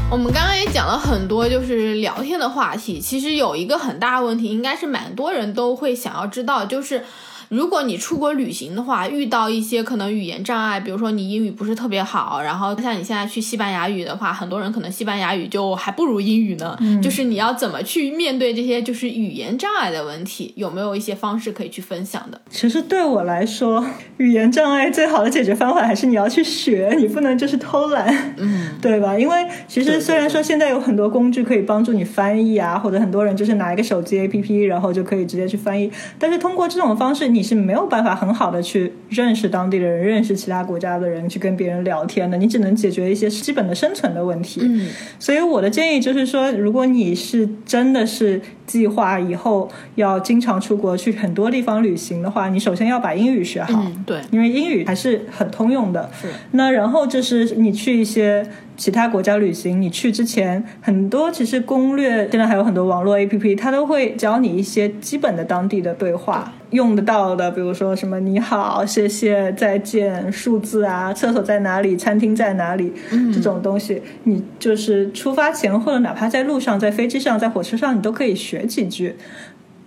[0.09, 3.01] 我们刚刚也讲了很多，就是聊天的话题。
[3.01, 7.05] 其实有一个很大的问题，应该是蛮多人都会想要知道，就是
[7.49, 16.77] 如果你出国旅行的话，遇到一些可能语言障碍，比如说你英语不是特别好，然后像你现在去西班牙语的话，很多人可能西班牙语就还不如英语呢。
[17.03, 22.41] 就是你要怎么去面对这些就是语言障碍的问题，有没有一些方式可以去分享的？
[22.51, 23.85] 其实对我来说，
[24.17, 29.19] 语言障碍最好的解决方法还是你要去学，你不能就是偷懒，嗯，对吧？
[29.19, 44.61] 因为其实虽然说现在有很多工具可以帮助你翻译啊，或者很多人就是拿一个手机 APP，然后就可以直接去翻译，但是通过这种方式，你是没有办法很好的去认识当地的人，认识其他国家的人，去跟别人聊天的，你只能解决一些基本的生存的问题。
[44.65, 56.11] 嗯所以我的建议就是说，如果你是真的是计划以后要经常出国去很多地方旅行的话，你首先要把英语学好，嗯，对，因为英语还是很通用的。
[56.21, 56.29] 是。
[56.53, 72.93] 那然后就是你去一些其他国家旅行，你去之前很多其实攻略，现在还有很多网络 APP，它都会教你一些基本的当地的对话用得到的，比如说什么你好、谢谢、再见、数字啊、厕所在哪里、餐厅在哪里、
[73.33, 79.15] 这种东西，你就是出发前或者哪怕在路上、在飞机上、在火车上，你都可以学几句。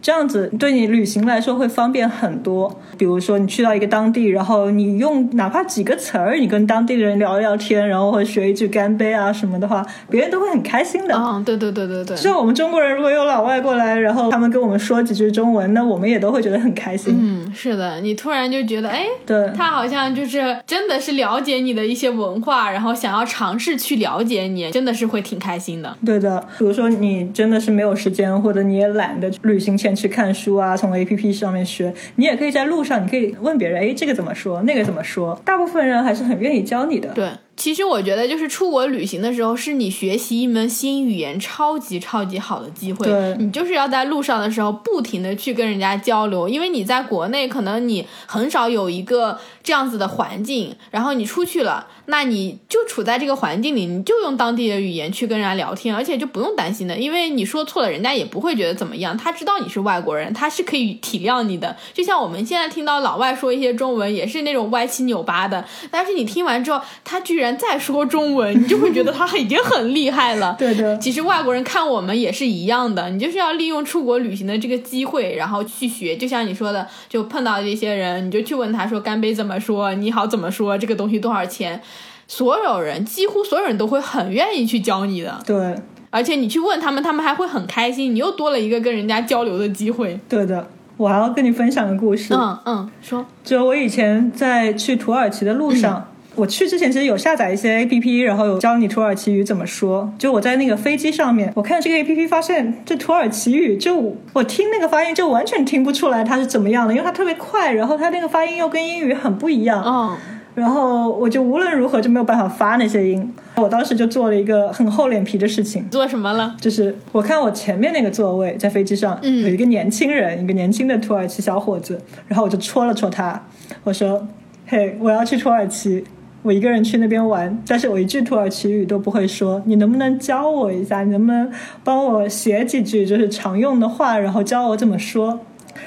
[0.01, 2.79] 这样子对你旅行来说会方便很多。
[2.97, 11.15] 比如说你去到一个当地，然后你用哪怕几个词儿，你跟当地的人聊一聊天，然后或者学一句干杯啊什么的话，别人都会很开心的。
[11.15, 17.15] 嗯，对对对对对，像我们中国人，如果有老外过来，然后他们跟我们说几句中文，那我们也都会觉得很开心。
[17.19, 25.95] 嗯，是的，你突然就觉得，哎，对，他好像就是真的是了解你的一些文化，然后想要尝试去了解你，真的是会挺开心的。
[26.05, 37.09] 对的，比如说你真的是没有时间，或者你也懒得旅行前去看书啊，从 A P P 上面学，你也可以在路上，你可以问别人，哎，这个怎么说，那个怎么说，大部分人还是很愿意教你的。
[37.09, 43.05] 对，其实我觉得，就是出国旅行的时候，是你学习一门新语言超级超级好的机会。
[43.37, 61.75] 你就是要在路上的时候不停的去跟人家交流，因为你在国内可能你很少有一个这样子的环境，然后你出去了，那你就处在这个环境里，你就用当地的语言去跟人家聊天，而且就不用担心的，因为你说错了，人家也不会觉得怎么样，他知道你是外国人，他是可以体谅你的。
[61.93, 70.55] 就像我们现在听到老外说一些中文，也是那种歪七扭八的，但是你听完之后，他居然在说中文，你就会觉得他已经很厉害了。
[70.59, 76.15] 对的，其实外国人看我们也是一样的，你就是要利用出国旅行的这个机会，然后去学。
[76.15, 81.81] 就像你说的，就碰到这些人，你就去问他说干杯怎么说，你好怎么说，这个东西多少钱。
[82.27, 85.75] 所有人几乎所有人都会很愿意去教你的，对
[86.09, 90.19] 而且你去问他们，他们还会很开心，你又多了一个跟人家交流的机会。
[90.27, 90.67] 对的。
[90.97, 96.05] 我还要跟你分享个故事，嗯嗯，说就我以前在去土耳其的路上。
[96.35, 100.11] 我去之前其实有下载一些 A P P，然后有教你土耳其语怎么说。
[100.17, 109.83] 就我在那个飞机上面，我看这个 A P P，发现这土耳其语，就我听那个发音就完全听不出来它是怎么样的，因为它特别快，然后它那个发音又跟英语很不一样。
[109.85, 110.17] 嗯
[110.55, 113.33] 然后我就无论如何就没有办法发那些音。
[113.55, 116.53] 我当时就做了一个很厚脸皮的事情，做什么了？
[116.59, 123.41] 就是我看我前面那个座位在飞机上、嗯有一个年轻人，一个年轻的土耳其小伙子，然后我就戳了戳他，
[123.85, 124.27] 我说
[124.67, 126.03] ：“嘿，我要去土耳其，
[126.41, 131.03] 我一个人去那边玩，但是我一句土耳其语都不会说，你能不能教我一下？
[131.03, 131.51] 你能不能
[131.83, 135.39] 帮我写几句就是常用的话，然后教我怎么说？”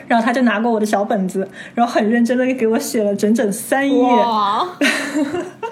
[0.09, 4.03] 然后他就拿过我的小本子，然后很认真的给我写了整整三页。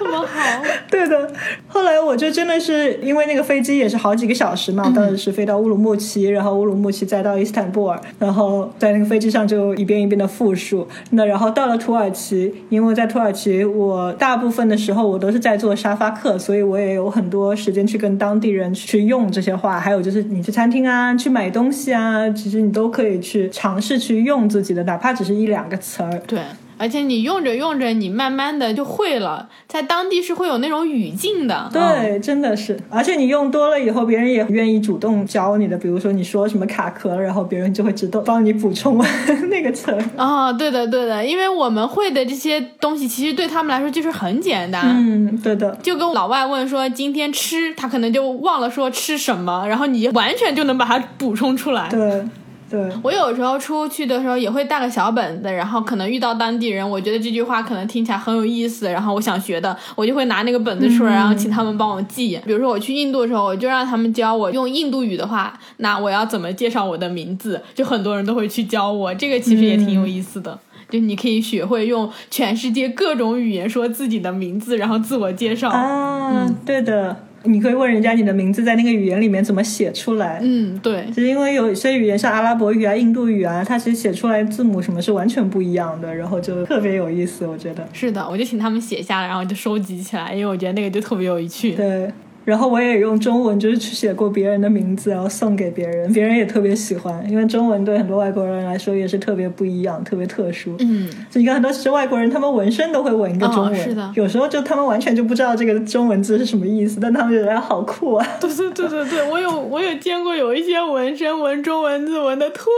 [0.00, 1.30] 哇，这么好，对的，
[1.68, 10.86] 后来我就真的是因为那个飞机也是好几个小时嘛，当时是飞到乌鲁木齐，然后乌鲁木齐再到伊斯坦布尔，然后在那个飞机上就一遍一遍的复述。
[11.10, 19.78] 那然后到了土耳其，因为在土耳其我大部分的时候我都是在做沙发客，所以我也有很多时间去跟当地人去用这些话。
[19.78, 26.20] 还有就是你去餐厅啊，去买东西啊，其实你都可以去尝试去用自己的，哪怕只是一两个词儿。
[26.26, 26.38] 对。
[26.80, 31.70] 而且你用着用着，你慢慢的就会了，在当地是会有那种语境的。
[31.74, 35.76] 嗯对，真的是，而且你用多了以后，别人也愿意主动教你的。
[35.76, 39.08] 比如说你说什么卡壳，然后别人就会知道帮你补充完
[39.50, 40.02] 那个词儿。
[40.16, 44.82] 啊、对的对的，因为我们会的这些东西，其实对他们来说就是很简单。
[44.86, 51.88] 嗯，对的，就跟老外问说今天吃，他可能就忘了说吃什么，然后你完全就能把它补充出来。
[51.90, 52.24] 对
[52.70, 62.40] 对我有时候出去的时候也会带个小本子，然后可能遇到当地人，我觉得这句话可能听起来很有意思，然后我想学的，我就会拿那个本子出来，然后请他们帮我记。
[62.46, 70.58] 比如说我去印度的时候，我就让他们教我用印度语的话，那我要怎么介绍我的名字，就很多人都会去教我，这个其实也挺有意思的。
[70.88, 75.68] 就你可以学会用全世界各种语言说自己的名字，然后自我介绍。
[75.70, 80.40] 啊，对的，你可以问人家你的名字在那个语言里面怎么写出来。
[80.42, 87.88] 嗯，对，就是因为有一些语言，像阿拉伯语啊、印度语啊，它其实写出来字母什么是完全不一样的，然后就特别有意思，我觉得。
[87.92, 91.72] 是的，我就请他们写下来，然后就收集起来，因为我觉得那个就特别有趣。
[91.72, 92.10] 对，
[92.44, 100.74] 然后我也用中文就是去写过别人的名字，然后送给别人，别人也特别喜欢，因为中文对很多外国人来说也是特别不一样、特别特殊。
[100.80, 108.26] 嗯，就你看很多其实外国人他们纹身都会纹一个中文，哦是的有时候就他们完全就不知道这个中文字是什么意思，但他们觉得好酷啊。
[108.40, 112.70] 对对对对对，我有我有见过有一些纹身纹中文字纹的特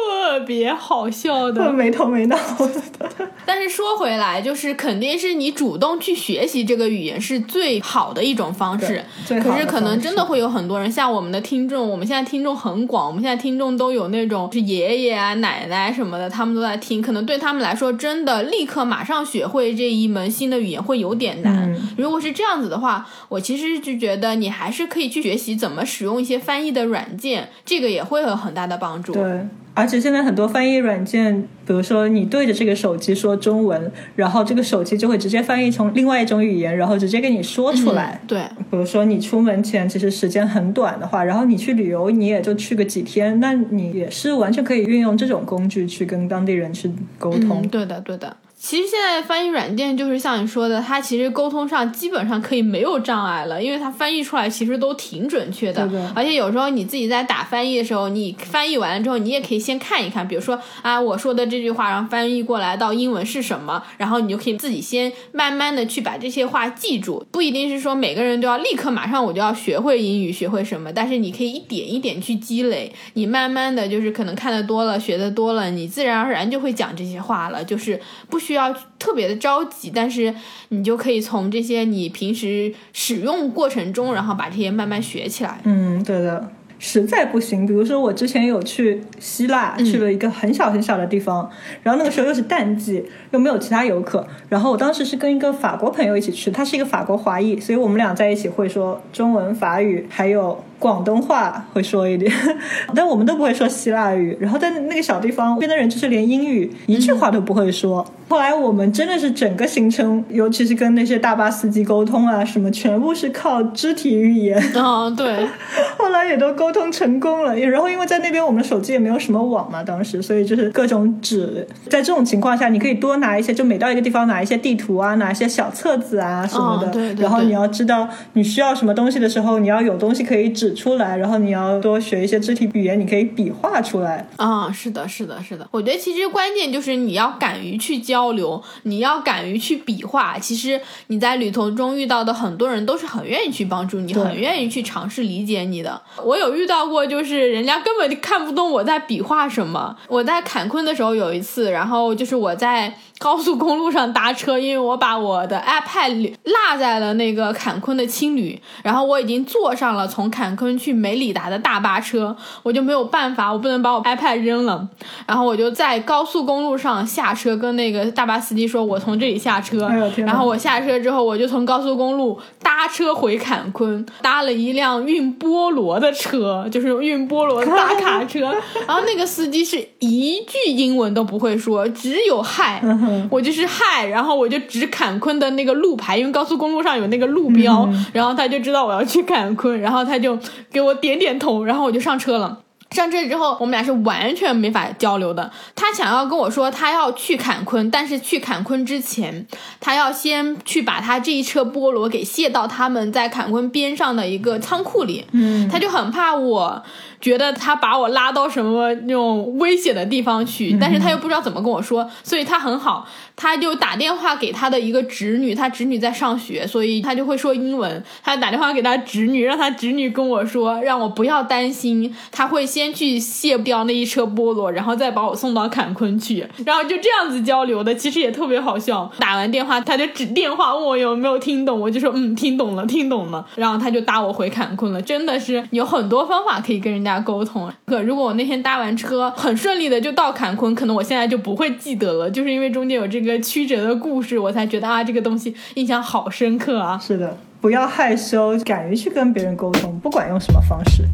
[0.46, 1.72] 别好笑的。
[1.72, 3.28] 没头没脑的。
[3.46, 9.40] 但是说回来，就是肯定是你主动去学习这个语言是最好的一种方式对。
[9.40, 21.72] 最好的可是可能真的会有很多人，像我们的听众，我们现在听众很广，我们现在听众都有那种是爷爷啊、奶奶什么的，他们都在听，可能对他们来说，真的立刻马上学会这一门新的语言会有点难。
[21.72, 29.12] 嗯如果是这样子的话，我其实就觉得你还是可以去学习怎么使用一些翻译的软件，这个也会有很大的帮助。
[29.12, 38.20] 对，而且现在很多翻译软件，比如说你对着这个手机说中文，然后这个手机就会直接翻译成另外一种语言，然后直接给你说出来。
[38.22, 47.62] 嗯对，比如说你出门前其实时间很短的话，然后你去旅游你也就去个几天，那你也是完全可以运用这种工具去跟当地人去沟通。
[47.62, 48.36] 嗯，对的，对的。
[48.64, 55.84] 其实现在翻译软件就是像你说的，它其实沟通上基本上可以没有障碍了，因为它翻译出来其实都挺准确的。
[55.88, 67.26] 对对而且有时候你自己在打翻译的时候，你翻译完了之后，你也可以先看一看，比如说啊，我说的这句话，然后翻译过来到英文是什么，然后你就可以自己先慢慢的去把这些话记住。
[67.32, 80.34] 不一定是说每个人都要立刻马上我就要学会英语，学会什么，但是你可以一点一点去积累，你慢慢的就是可能看得多了，学得多了，你自然而然就会讲这些话了，就是不需需要特别的着急，但是
[80.68, 85.58] 你就可以从这些你平时使用过程中，然后把这些慢慢学起来。
[85.64, 86.48] 嗯，对的。
[86.84, 91.48] 实在不行，比如说我之前有去希腊，去了一个很小很小的地方，
[91.80, 102.32] 然后那个时候又是淡季，又没有其他游客，然后我当时是跟一个法国朋友一起去，他是一个法国华裔，所以我们俩在一起会说中文、法语，还有广东话会说一点，
[102.92, 104.36] 但我们都不会说希腊语。
[104.40, 108.04] 然后在那个小地方，那边的人就是连英语一句话都不会说。
[108.28, 114.60] 后来我们真的是整个行程，尤其是跟那些大巴司机沟通啊，什么全部是靠肢体语言。
[114.74, 115.46] 嗯， 对，
[115.98, 121.64] 后来也都沟通成功了，然后因为在那边我们的手机也没有什么网嘛，当时所以就是各种纸。
[121.88, 126.88] 在这种情况下，你可以多拿一些，就每到一个地方拿一些地图啊，拿一些小册子啊什么的。
[126.88, 134.26] 哦对对然后你要知道你需要什么东西的时候，你要有东西可以指出来，然后你要多学一些肢体语言，你可以比划出来。
[134.36, 135.66] 啊、是的，是的，是的。
[135.70, 140.38] 我觉得其实关键就是你要敢于去交流，你要敢于去比划。
[140.38, 146.00] 其实你在旅途中遇到的很多人都是很愿意去帮助你，很愿意去尝试理解你的。
[146.24, 149.96] 我有遇到过，就是人家根本就看不懂我在比划什么。
[150.08, 164.88] 我在坎昆的时候有一次，然后就是我在高速公路上搭车，因为我把我的 iPad 落在了那个坎昆的青旅，然后我已经坐上了从坎昆去梅里达的大巴车，我就没有办法，我不能把我 iPad 扔了，
[165.26, 178.40] 然后我就在高速公路上下车，跟那个大巴司机说，我从这里下车，然后我下车之后，我就从高速公路搭车回坎昆，搭了一辆运菠萝的车，就是运菠萝的大卡车，
[178.86, 182.82] 然后那个司机是一句英文都不会说，只有嗨，
[183.30, 190.36] 我就是嗨，然后我就指坎昆的那个路牌，因为高速公路上有那个路标，然后他就知道我要去坎昆，然后他就
[190.72, 192.58] 给我点点头，然后我就上车了。
[192.90, 195.50] 上车之后，我们俩是完全没法交流的。
[195.74, 199.46] 他想要跟我说他要去坎昆，但是去坎昆之前，
[199.80, 205.24] 他要先去把他这一车菠萝给卸到他们在坎昆边上的一个仓库里。
[205.32, 206.82] 嗯，他就很怕我
[207.22, 213.06] 觉得他把我拉到什么那种危险的地方去，但是他又不知道怎么跟我说，所以他很好，
[213.36, 229.10] 他就打电话给他的一个侄女，他侄女在上学，所以他就会说英文，他打电话给他侄女，让他侄女跟我说，让我不要担心，他会先去卸掉那一车菠萝，然后再把我送到坎昆去，然后就这样子交流的，其实也特别好笑。
[229.18, 235.00] 打完电话，他就指电话问我有没有听懂，我就说嗯听懂了，听懂了，然后他就搭我回坎昆了。
[235.00, 237.70] 真的是有很多方法可以跟人家沟通。
[237.86, 246.98] 可如果我那天搭完车很顺利的就到坎昆，可能我现在就不会记得了，就是因为中间有这一个曲折的故事，我才觉得啊这个东西印象好深刻啊。
[246.98, 251.04] 是的，不要害羞，敢于去跟别人沟通，不管用什么方式。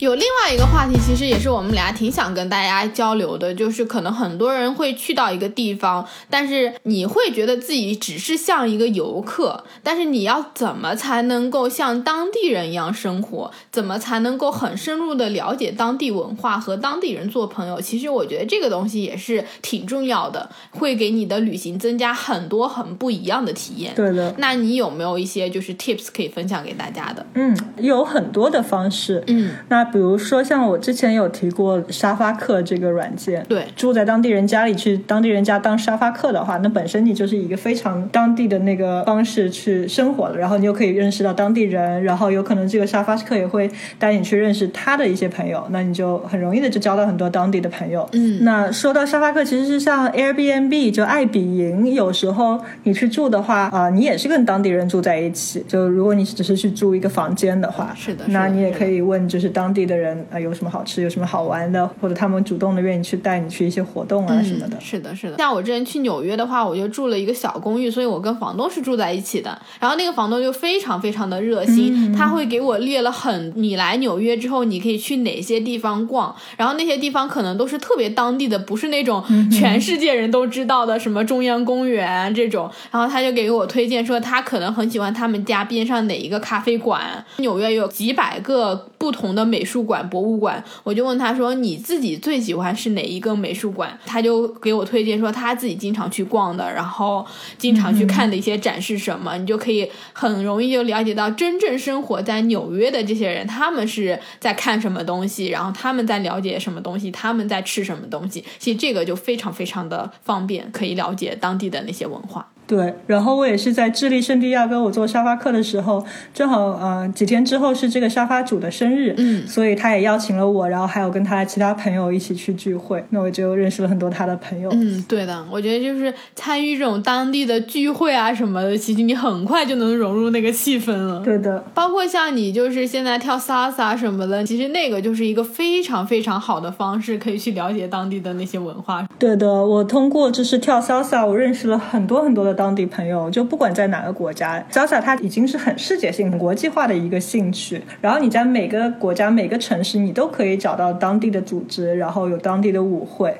[0.00, 13.50] 有另外一个话题，其实也是我们俩挺想跟大家交流的，就是可能很多人会去到一个地方，但是你会觉得自己只是像一个游客，但是你要怎么才能够像当地人一样生活？
[13.70, 17.78] 怎么才能够很深入的了解当地文化和当地人做朋友？
[17.78, 23.94] 其实我觉得这个东西也是挺重要的，会给你的旅行增加很多很不一样的体验。
[23.94, 27.26] 对的，那你有没有一些就是 tips 可以分享给大家的？
[27.34, 29.22] 嗯，有很多的方式。
[29.26, 48.08] 嗯，那比如说像我之前有提过沙发客这个软件，对住在当地人家里去当地人家当沙发客的话，那本身你就是一个非常当地的那个方式去生活了，然后你又可以认识到当地人，然后有可能这个沙发客也会带你去认识他的一些朋友，那你就很容易的就交到很多当地的朋友。
[48.12, 55.64] 嗯那说到沙发客，其实是像 Airbnb 就爱彼迎，有时候你去住的话啊、你也是跟当地人住在一起。
[55.68, 64.76] 就如果你只是去住一个房间的话，是的那你也可以问就是当地的人啊、有什么好吃，有什么好玩的，或者他们主动的愿意去带你去一些活动啊什么的。
[64.76, 64.80] 嗯。
[64.80, 65.36] 是的，是的。
[65.38, 69.56] 像我之前去纽约的话，我就住了一个小公寓，所以我跟房东是住在一起的。
[69.78, 82.70] 然后那个房东就非常非常的热心，他会给我列了很你来纽约之后你可以去哪些地方逛，然后那些地方可能都是特别当地的，不是那种全世界人都知道的什么中央公园啊这种。
[82.90, 87.24] 然后他就给我推荐说他可能很喜欢他们家边上哪一个咖啡馆。
[87.38, 93.96] 纽约有几百个不同的美术馆、博物馆，我就问他说你自己最喜欢是哪一个美术馆？
[94.04, 97.24] 他就给我推荐说他自己经常去逛的，然后
[97.56, 108.44] 经常去看的一些展示什么，你就可以很容易就了解到真正生活在纽约的这些人，他们是在看什么东西，然后他们在了解什么东西，他们在吃什么东西。
[108.58, 112.48] 其实这个就非常非常的方便，可以了解当地的那些文化。
[112.70, 124.70] 对，然后我也是在智利圣地亚哥，我做沙发客的时候，正好呃几天之后是这个沙发主的生日，嗯所以他也邀请了我，然后还有跟他的其他朋友一起去聚会，那我就认识了很多他的朋友。
[124.72, 131.20] 嗯，对的，我觉得就是参与这种当地的聚会啊什么的，其实你很快就能融入那个气氛了。
[131.24, 139.04] 对的，包括像你就是现在跳 salsa 什么的，其实那个就是一个非常非常好的方式，可以去了解当地的那些文化。
[139.18, 147.80] 对的，我通过就是跳 salsa，我认识了很多很多的当地朋友，就不管在哪个国家，salsa 它已经是很世界性、国际化的一个兴趣。
[148.02, 153.34] 然后你在每个国家、每个城市，你都可以找到当地的组织，然后有当地的舞会。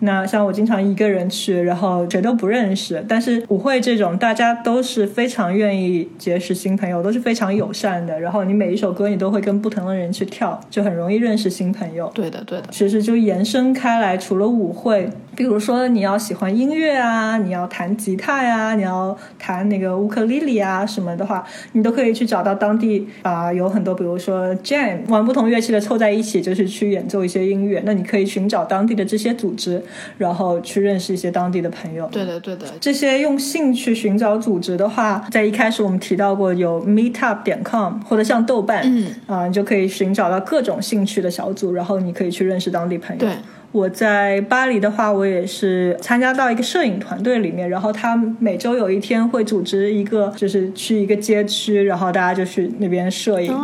[0.00, 8.20] 那像我经常一个人去，然后谁都不认识，但是舞会这种大家都是非常愿意结识新朋友，都是非常友善的。
[8.20, 12.10] 然后你每一首歌你都会跟不同的人去跳，就很容易认识新朋友。
[12.12, 27.82] 对的，对的，其实就延伸开来，除了舞会，比如说你要喜欢音乐啊，你要弹吉他呀、你要弹那个乌克丽丽啊什么的话，你都可以去找到当地啊、有很多，比如说 jam 玩不同乐器的凑在一起，就是去演奏一些音乐。
[27.84, 29.82] 那你可以寻找当地的这些组织，
[30.16, 32.08] 然后去认识一些当地的朋友。
[32.10, 43.20] 对的，对的，这些用兴趣寻找组织的话，在一开始我们提到过有 meetup 点 com 或者像豆瓣，嗯啊、你就可以寻找到各种兴趣的小组，然后你可以去认识当地朋友。
[43.20, 43.34] 对。
[43.72, 53.54] 我在巴黎的话，我也是参加到一个摄影团队里面，然后他每周有一天会组织一个，就是去一个街区，然后大家就去那边摄影。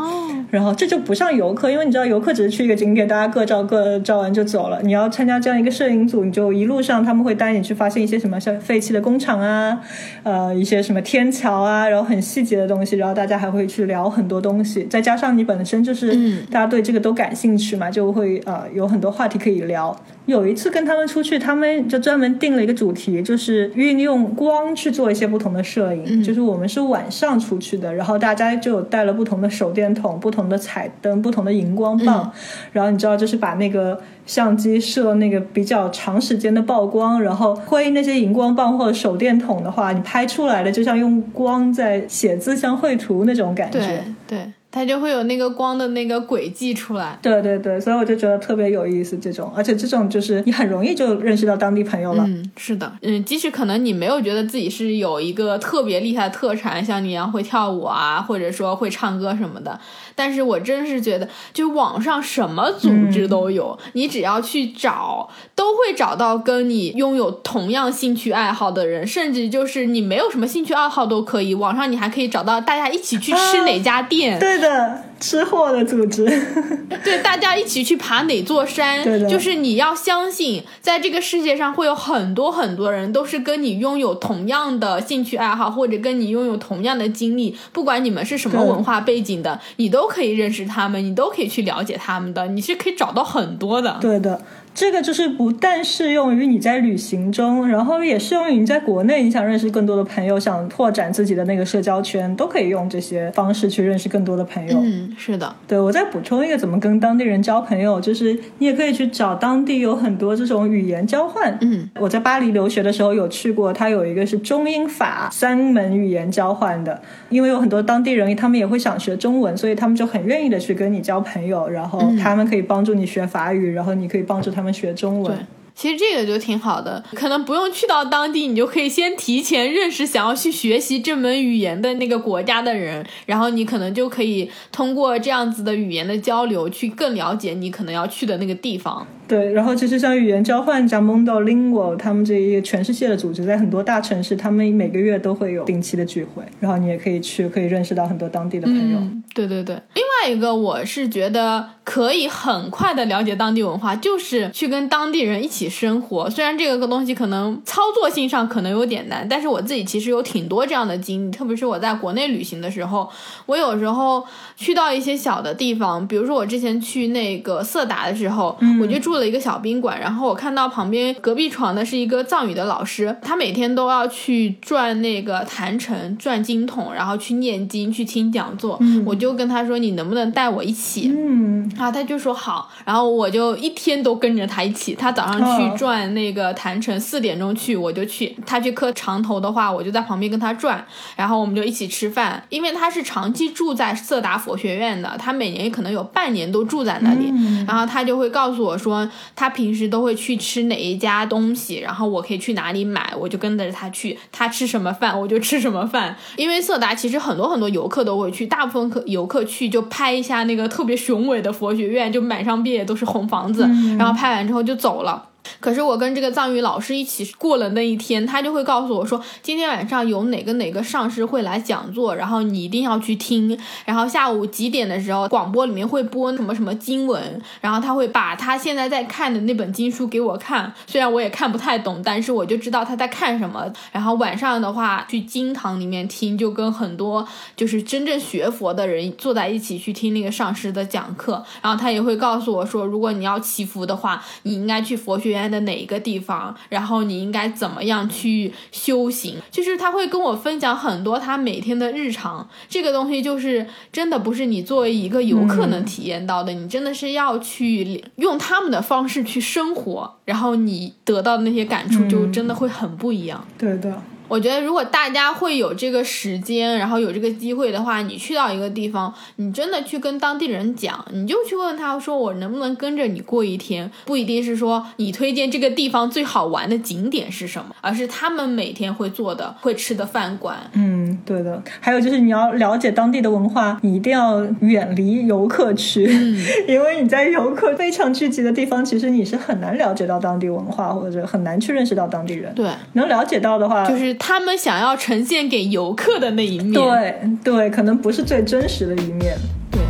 [0.53, 4.79] 然后这就不像游客，因为你知道游客只是去一个景点，大家各照各照完就走了。
[4.83, 9.81] 你要参加这样一个摄影组，你就一路上他们会带你去发现一些什么像废弃的工厂啊，
[10.25, 14.85] 呃，一些什么天桥啊，然后很细节的东西，然后大家还会去聊很多东西。
[14.85, 19.99] 再加上你本身就是大家对这个都感兴趣嘛，就会呃有很多话题可以聊。
[20.33, 26.25] 有一次跟他们出去，他们就专门定了一个主题，就是运用光去做一些不同的摄影。
[26.25, 32.33] 就是我们是晚上出去的，然后大家就有带了不同的手电筒、不同的彩灯、不同的荧光棒，
[32.73, 43.79] 然后你知道，就是把那个相机设那个比较长时间的曝光，然后挥那些荧光棒或者手电筒的话，你拍出来的就像用光在写字，像绘图那种感觉。
[43.79, 47.19] 对对，它就会有那个光的那个轨迹出来。
[47.23, 52.25] 对对对，所以我就觉得特别有意思，这种，而且这种就是你很容易就认识到当地朋友了。
[52.27, 59.79] 嗯，是的，嗯，即使可能你没有觉得自己是有一个特别厉害的特长，像你一样会跳舞啊，或者说会唱歌什么的，
[60.15, 76.25] 但是我真是觉得，就网上什么组织都有，你只要去找，都会找到跟你拥有同样兴趣爱好的人，甚至就是你没有什么兴趣爱好都可以，网上你还可以找到大家一起去吃哪家店，对的，吃货的组织。
[77.05, 93.99] 对，大家一起去爬哪座山，对的就是你要相信，在这个世界上会有很多很多人都是跟你拥有同样的兴趣爱好，或者跟你拥有同样的经历，不管你们是什么文化背景的，你都可以认识他们，你都可以去了解他们的，你是可以找到很多的。
[94.01, 94.41] 对的，
[94.75, 104.79] 这个就是不但适用于你在旅行中，然后也适用于你在国内，你想认识更多的朋友，想拓展自己的那个社交圈，都可以用这些方式去认识更多的朋友。
[104.83, 111.57] 嗯，是的，对我再补充一个，怎么跟当地人交朋友，就是你也可以去找当地有很多这种语言交换。
[111.61, 125.47] 嗯，我在巴黎留学的时候有去过，它有一个是中英法三门语言交换的，因为有很多当地人他们也会想学中文，所以他们就很愿意的去跟你交朋友，然后他们可以帮助你学法语，然后你可以帮助他他们学中文。。
[125.75, 139.05] 其实这个就挺好的，可能不用去到当地，你就可以先提前认识想要去学习这门语言的那个国家的人，然后你可能就可以通过这样子的语言的交流，去更了解你可能要去的那个地方。
[139.33, 148.99] 对，然后其实像语言交换，像 Mondo Lingual 他们这一个全世界的组织，在很多大城市，他们每个月都会有定期的聚会，然后你也可以去，可以认识到很多当地的朋友。
[148.99, 149.75] 嗯，对对对。
[149.95, 156.29] 另外一个，我是觉得可以很快的了解当地文化，就是去跟当地人一起生活。
[156.29, 163.09] 虽然这个东西可能操作性上可能有点难，但是我自己其实有挺多这样的经历，特别是我在国内旅行的时候，
[163.47, 164.23] 我有时候
[164.57, 178.79] 去到一些小的地方，比如说我之前去那个色达的时候，我就住了一个小宾馆，然后我看到旁边隔壁床的是一个藏语的老师，他每天都要去转那个坛城、转经筒，然后去念经、去听讲座。
[179.07, 184.95] 我就跟他说：“你能不能带我一起？”嗯，然后他就说好，然后我就一天都跟着他一起。
[184.95, 188.37] 他早上哦去转那个坛城，四点钟去，我就去。
[188.45, 192.43] 他去磕长头的话，我就在旁边跟他转，然后我们就一起吃饭。
[192.49, 197.33] 因为他是长期住在色达佛学院的，他每年可能有半年都住在那里。
[197.67, 204.19] 然后他就会告诉我说：“说他平时都会去吃哪一家东西，然后我可以去哪里买，我就跟着他去。
[204.31, 206.17] 他吃什么饭，我就吃什么饭。
[206.37, 213.63] 因为色达其实很多很多游客都会去，大部分客游客去就拍一下那个特别雄伟的佛学院，就满上遍野都是红房子，
[213.99, 215.31] 然后拍完之后就走了。
[215.61, 223.59] 可是我跟这个藏语老师一起过了那一天，他就会告诉我说，今天晚上有哪个哪个上师会来讲座，然后你一定要去听。
[223.85, 233.71] 然后下午几点的时候，广播里面会播什么什么经文，然后他会把他现在在看的那本经书给我看，虽然我也看不太懂，但是我就知道他在看什么。
[233.91, 237.27] 然后晚上的话去经堂里面听，就跟很多
[237.57, 241.45] 就是真正学佛的人坐在一起去听那个上师的讲课。
[241.61, 249.37] 然后他也会告诉我说，如果你要祈福的话，你应该去佛学院的哪一个地方，然后你应该怎么样去修行。
[249.51, 263.45] 就是他会跟我分享很多他每天的日常，这个东西就是真的不是你作为一个游客能体验到的，你真的是要去用他们的方式去生活，然后你得到的那些感触就真的会很不一样。
[263.59, 264.03] 对的，
[264.33, 280.57] 我觉得如果大家会有这个时间，然后有这个机会的话，你去到一个地方，你真的去跟当地人讲，你就去问他说我能不能跟着你过一天，不一定是说你推荐这个地方最好玩的景点是什么，而是他们每天会做的、会吃的饭馆。
[280.73, 281.63] 嗯，对的。
[281.81, 286.05] 还有就是你要了解当地的文化，你一定要远离游客区，
[286.67, 292.55] 因为你在游客非常聚集的地方，其实你是很难了解到当地文化，或者很难去认识到当地人。
[292.55, 296.73] 对，能了解到的话，就是他们想要呈现给游客的那一面。
[296.75, 299.37] 对对，可能不是最真实的一面。
[299.69, 299.81] 对。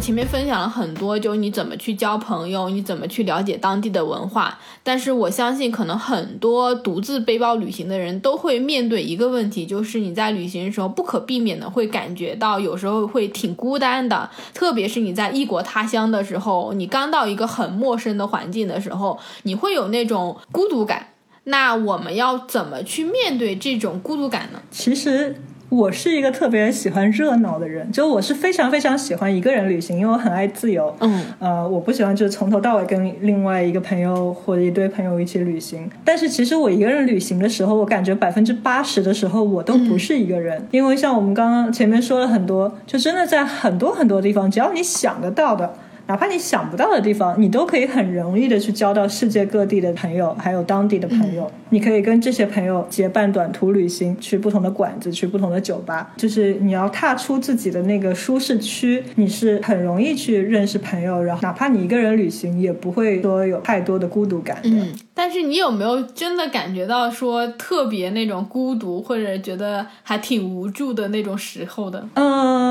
[0.00, 21.08] 们前面分享了很多，就是你怎么去交朋友，你怎么去了解当地的文化，但是我相信，可能很多独自背包旅行的人都会面对一个问题，就是你在旅行的时候不可避免的会感觉到有时候会挺孤单的，特别是你在异国他乡的时候，你刚到一个很陌生的环境的时候，你会有那种孤独感。
[21.44, 24.62] 那我们要怎么去面对这种孤独感呢？
[24.70, 30.92] 其实我是一个特别喜欢热闹的人，就我是非常非常喜欢一个人旅行，因为我很爱自由。
[30.98, 35.88] 嗯，呃，我不喜欢就是从头到尾跟另外一个朋友或者一堆朋友一起旅行。
[36.04, 45.72] 但是其实我一个人旅行的时候，我感觉百分之八十的时候我都不是一个人，因为像我们刚刚前面说了很多，就真的在很多很多地方，只要你想得到的。
[46.10, 51.48] 哪怕你想不到的地方，你都可以很容易的去交到世界各地的朋友，还有当地的朋友。
[51.68, 56.12] 你可以跟这些朋友结伴短途旅行，去不同的馆子，去不同的酒吧。
[56.16, 64.68] 就是你要踏出自己的那个舒适区，你是很容易去认识朋友，然后哪怕你一个人旅行，也不会说有太多的孤独感的。
[64.68, 72.04] 嗯，但是你有没有真的感觉到说特别那种孤独，或者觉得还挺无助的那种时候的？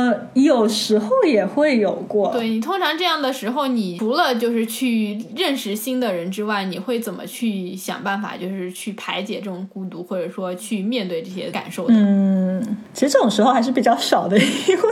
[0.10, 2.32] 呃，有时候也会有过。
[2.32, 11.94] 对你通常这样的时候，你除了就是去认识新的人之外，你会怎么去想办法，就是去排解这种孤独，或者说去面对这些感受的？
[11.96, 12.62] 嗯，
[12.94, 14.84] 其实这种时候还是比较少的，因为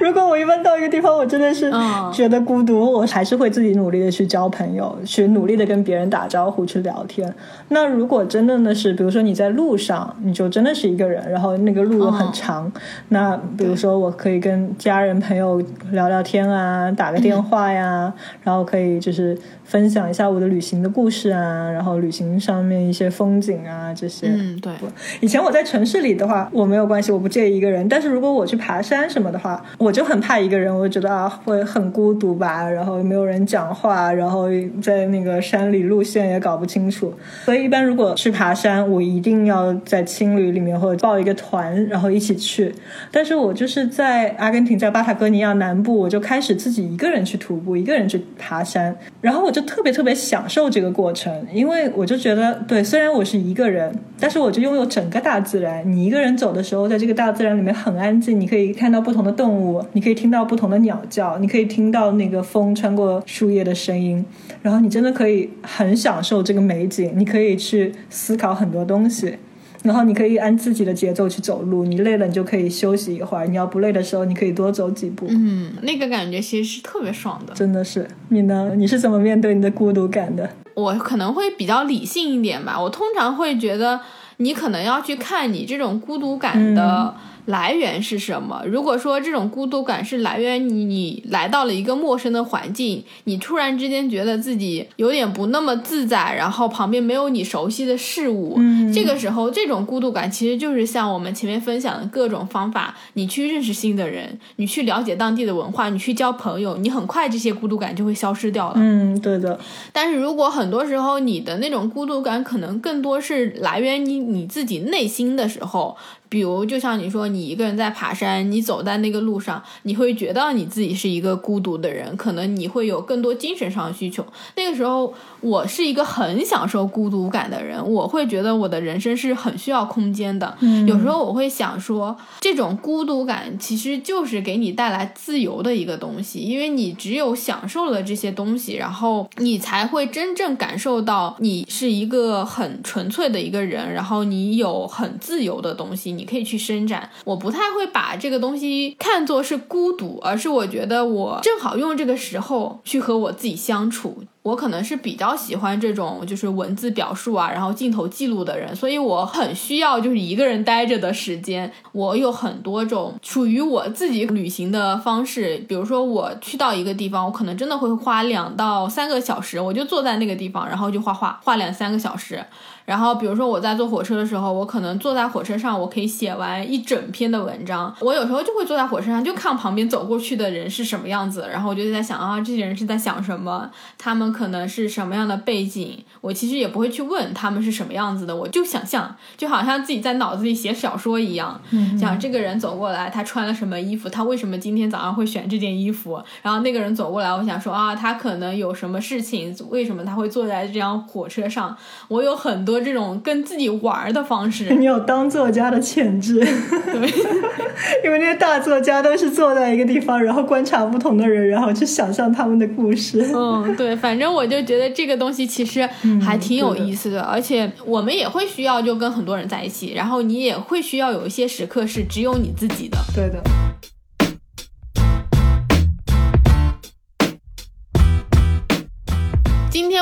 [0.00, 7.32] 如果我一般到一个地方，我真的是嗯觉得孤独，我还是会自己努力的去交朋友，去努力的跟别人打招呼，去聊天。
[7.68, 12.70] 那如果真的呢是，比如说你在路上，你就真的是一个人，然后那个路又很长，
[13.08, 24.28] 那比如说我可以跟家人朋友聊聊天啊，打个电话呀，然后可以就是分享一下我的旅行的故事啊，然后旅行上面一些风景啊这些。
[24.28, 24.72] 嗯，对，
[25.20, 27.88] 以前我在城市里的话，我没有关系，我不介意一个人。
[27.88, 34.48] 但是如果我去爬山什么的话，我就很怕一个人，我就觉得啊会很孤独吧，然后没有人讲话，然后
[34.80, 37.12] 在那个山里路线也搞不清楚。
[37.44, 42.74] 所以一般如果去爬山，我一定要在青旅里面或者报一个团，然后一起去。
[43.10, 55.82] 但是我就是在阿根廷，在巴塔哥尼亚南部，我就开始自己一个人去徒步，一个人去爬山，然后我就特别特别享受这个过程，因为我就觉得，对，虽然我是一个人，但是我就拥有整个大自然。
[55.90, 64.24] 你一个人走的时候，在这个大自然里面很安静，你可以看到不同的动物，你可以听到不同的鸟叫，你可以听到那个风穿过树叶的声音，
[64.60, 69.38] 然后你真的可以很享受这个美景，你可以去思考很多东西。
[69.82, 75.26] 然后你可以按自己的节奏去走路，你累了你就可以休息一会儿，你要不累的时候，你可以多走几步。
[75.28, 77.52] 嗯，那个感觉其实是特别爽的。
[77.54, 78.72] 真的是你呢？
[78.76, 80.48] 你是怎么面对你的孤独感的？
[80.74, 82.80] 我可能会比较理性一点吧。
[82.80, 84.00] 我通常会觉得，
[84.38, 87.14] 你可能要去看你这种孤独感的
[87.46, 88.62] 来源是什么？
[88.66, 108.74] 如果说这种孤独感是来源于你来到了一个陌生的环境，你突然之间觉得自己有点不那么自在，然后旁边没有你熟悉的事物，嗯这个时候这种孤独感其实就是像我们前面分享的各种方法，你去认识新的人，你去了解当地的文化，你去交朋友，你很快这些孤独感就会消失掉了。
[108.76, 109.58] 嗯，对的，
[109.92, 115.96] 但是如果很多时候你的那种孤独感可能更多是来源于你自己内心的时候，
[116.32, 124.24] 比如就像你说，你一个人在爬山，你走在那个路上，你会觉得你自己是一个孤独的人，可能你会有更多精神上的需求。
[124.56, 125.12] 那个时候，
[125.42, 130.56] 我是一个很享受孤独感的人，我会觉得我的人生是很需要空间的。
[130.60, 147.10] 嗯有时候我会想说，这种孤独感其实就是给你带来自由的一个东西，因为你只有享受了这些东西，然后你才会真正感受到你是一个很纯粹的一个人，然后你有很自由的东西，你你可以去伸展。
[147.24, 154.22] 我不太会把这个东西看作是孤独，而是我觉得我正好用这个时候去和我自己相处。
[154.42, 161.72] 我可能是比较喜欢这种就是文字表述啊，然后镜头记录的人，所以我很需要就是一个人待着的时间。
[161.92, 172.44] 我有很多种属于我自己旅行的方式，比如说我去到一个地方，我可能真的会花两到三个小时，我就坐在那个地方，然后就画画，画两三个小时。
[172.84, 177.94] 然后，比如说我在坐火车的时候，我可能坐在火车上，我可以写完一整篇的文章。
[178.00, 186.02] 我有时候就会坐在火车上，就看旁边走过去的人是什么样子，然后我就在想啊，这些人是在想什么，他们可能是什么样的背景。
[186.20, 191.60] 我其实也不会去问他们是什么样子的，我就想象，就好像自己在脑子里写小说一样，
[192.00, 201.76] 讲这个人走过来，他穿了什么衣服，他为什么今天早上会选这件衣服，然后那个人走过来，我想说啊，他可能有什么事情，为什么他会坐在这辆火车上？
[202.08, 204.72] 我有很多这种跟自己玩的方式。
[204.78, 206.38] 你有当作家的潜质，
[208.04, 213.28] 因为那些大作家都是坐在一个地方，然后观察不同的人，然后去想象他们的故事。
[213.34, 215.88] 嗯，对，反正我就觉得这个东西其实
[216.20, 222.98] 还挺有意思的，而且我们也会需要就跟很多人在一起，然后你也会需要有一些时刻是只有你自己的。
[223.14, 223.42] 对的，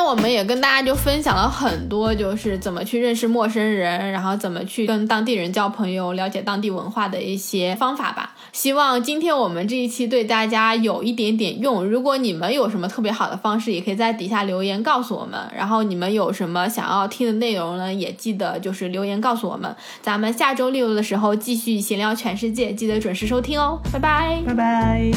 [0.00, 8.34] 那我们也跟大家就分享了很多，就是怎么去认识陌生人，然后怎么去跟当地人交朋友，了解当地文化的一些方法吧。
[8.50, 11.84] 希望今天我们这一期对大家有一点点用。
[11.84, 15.38] 如果你们有什么特别好的方式，也可以在底下留言告诉我们。
[15.54, 19.76] 然后你们有什么想要听的内容呢，也记得就是留言告诉我们。
[20.00, 23.78] 咱们下周六的时候继续闲聊全世界，记得准时收听哦。
[23.92, 24.42] 拜拜。
[24.46, 25.10] 拜拜。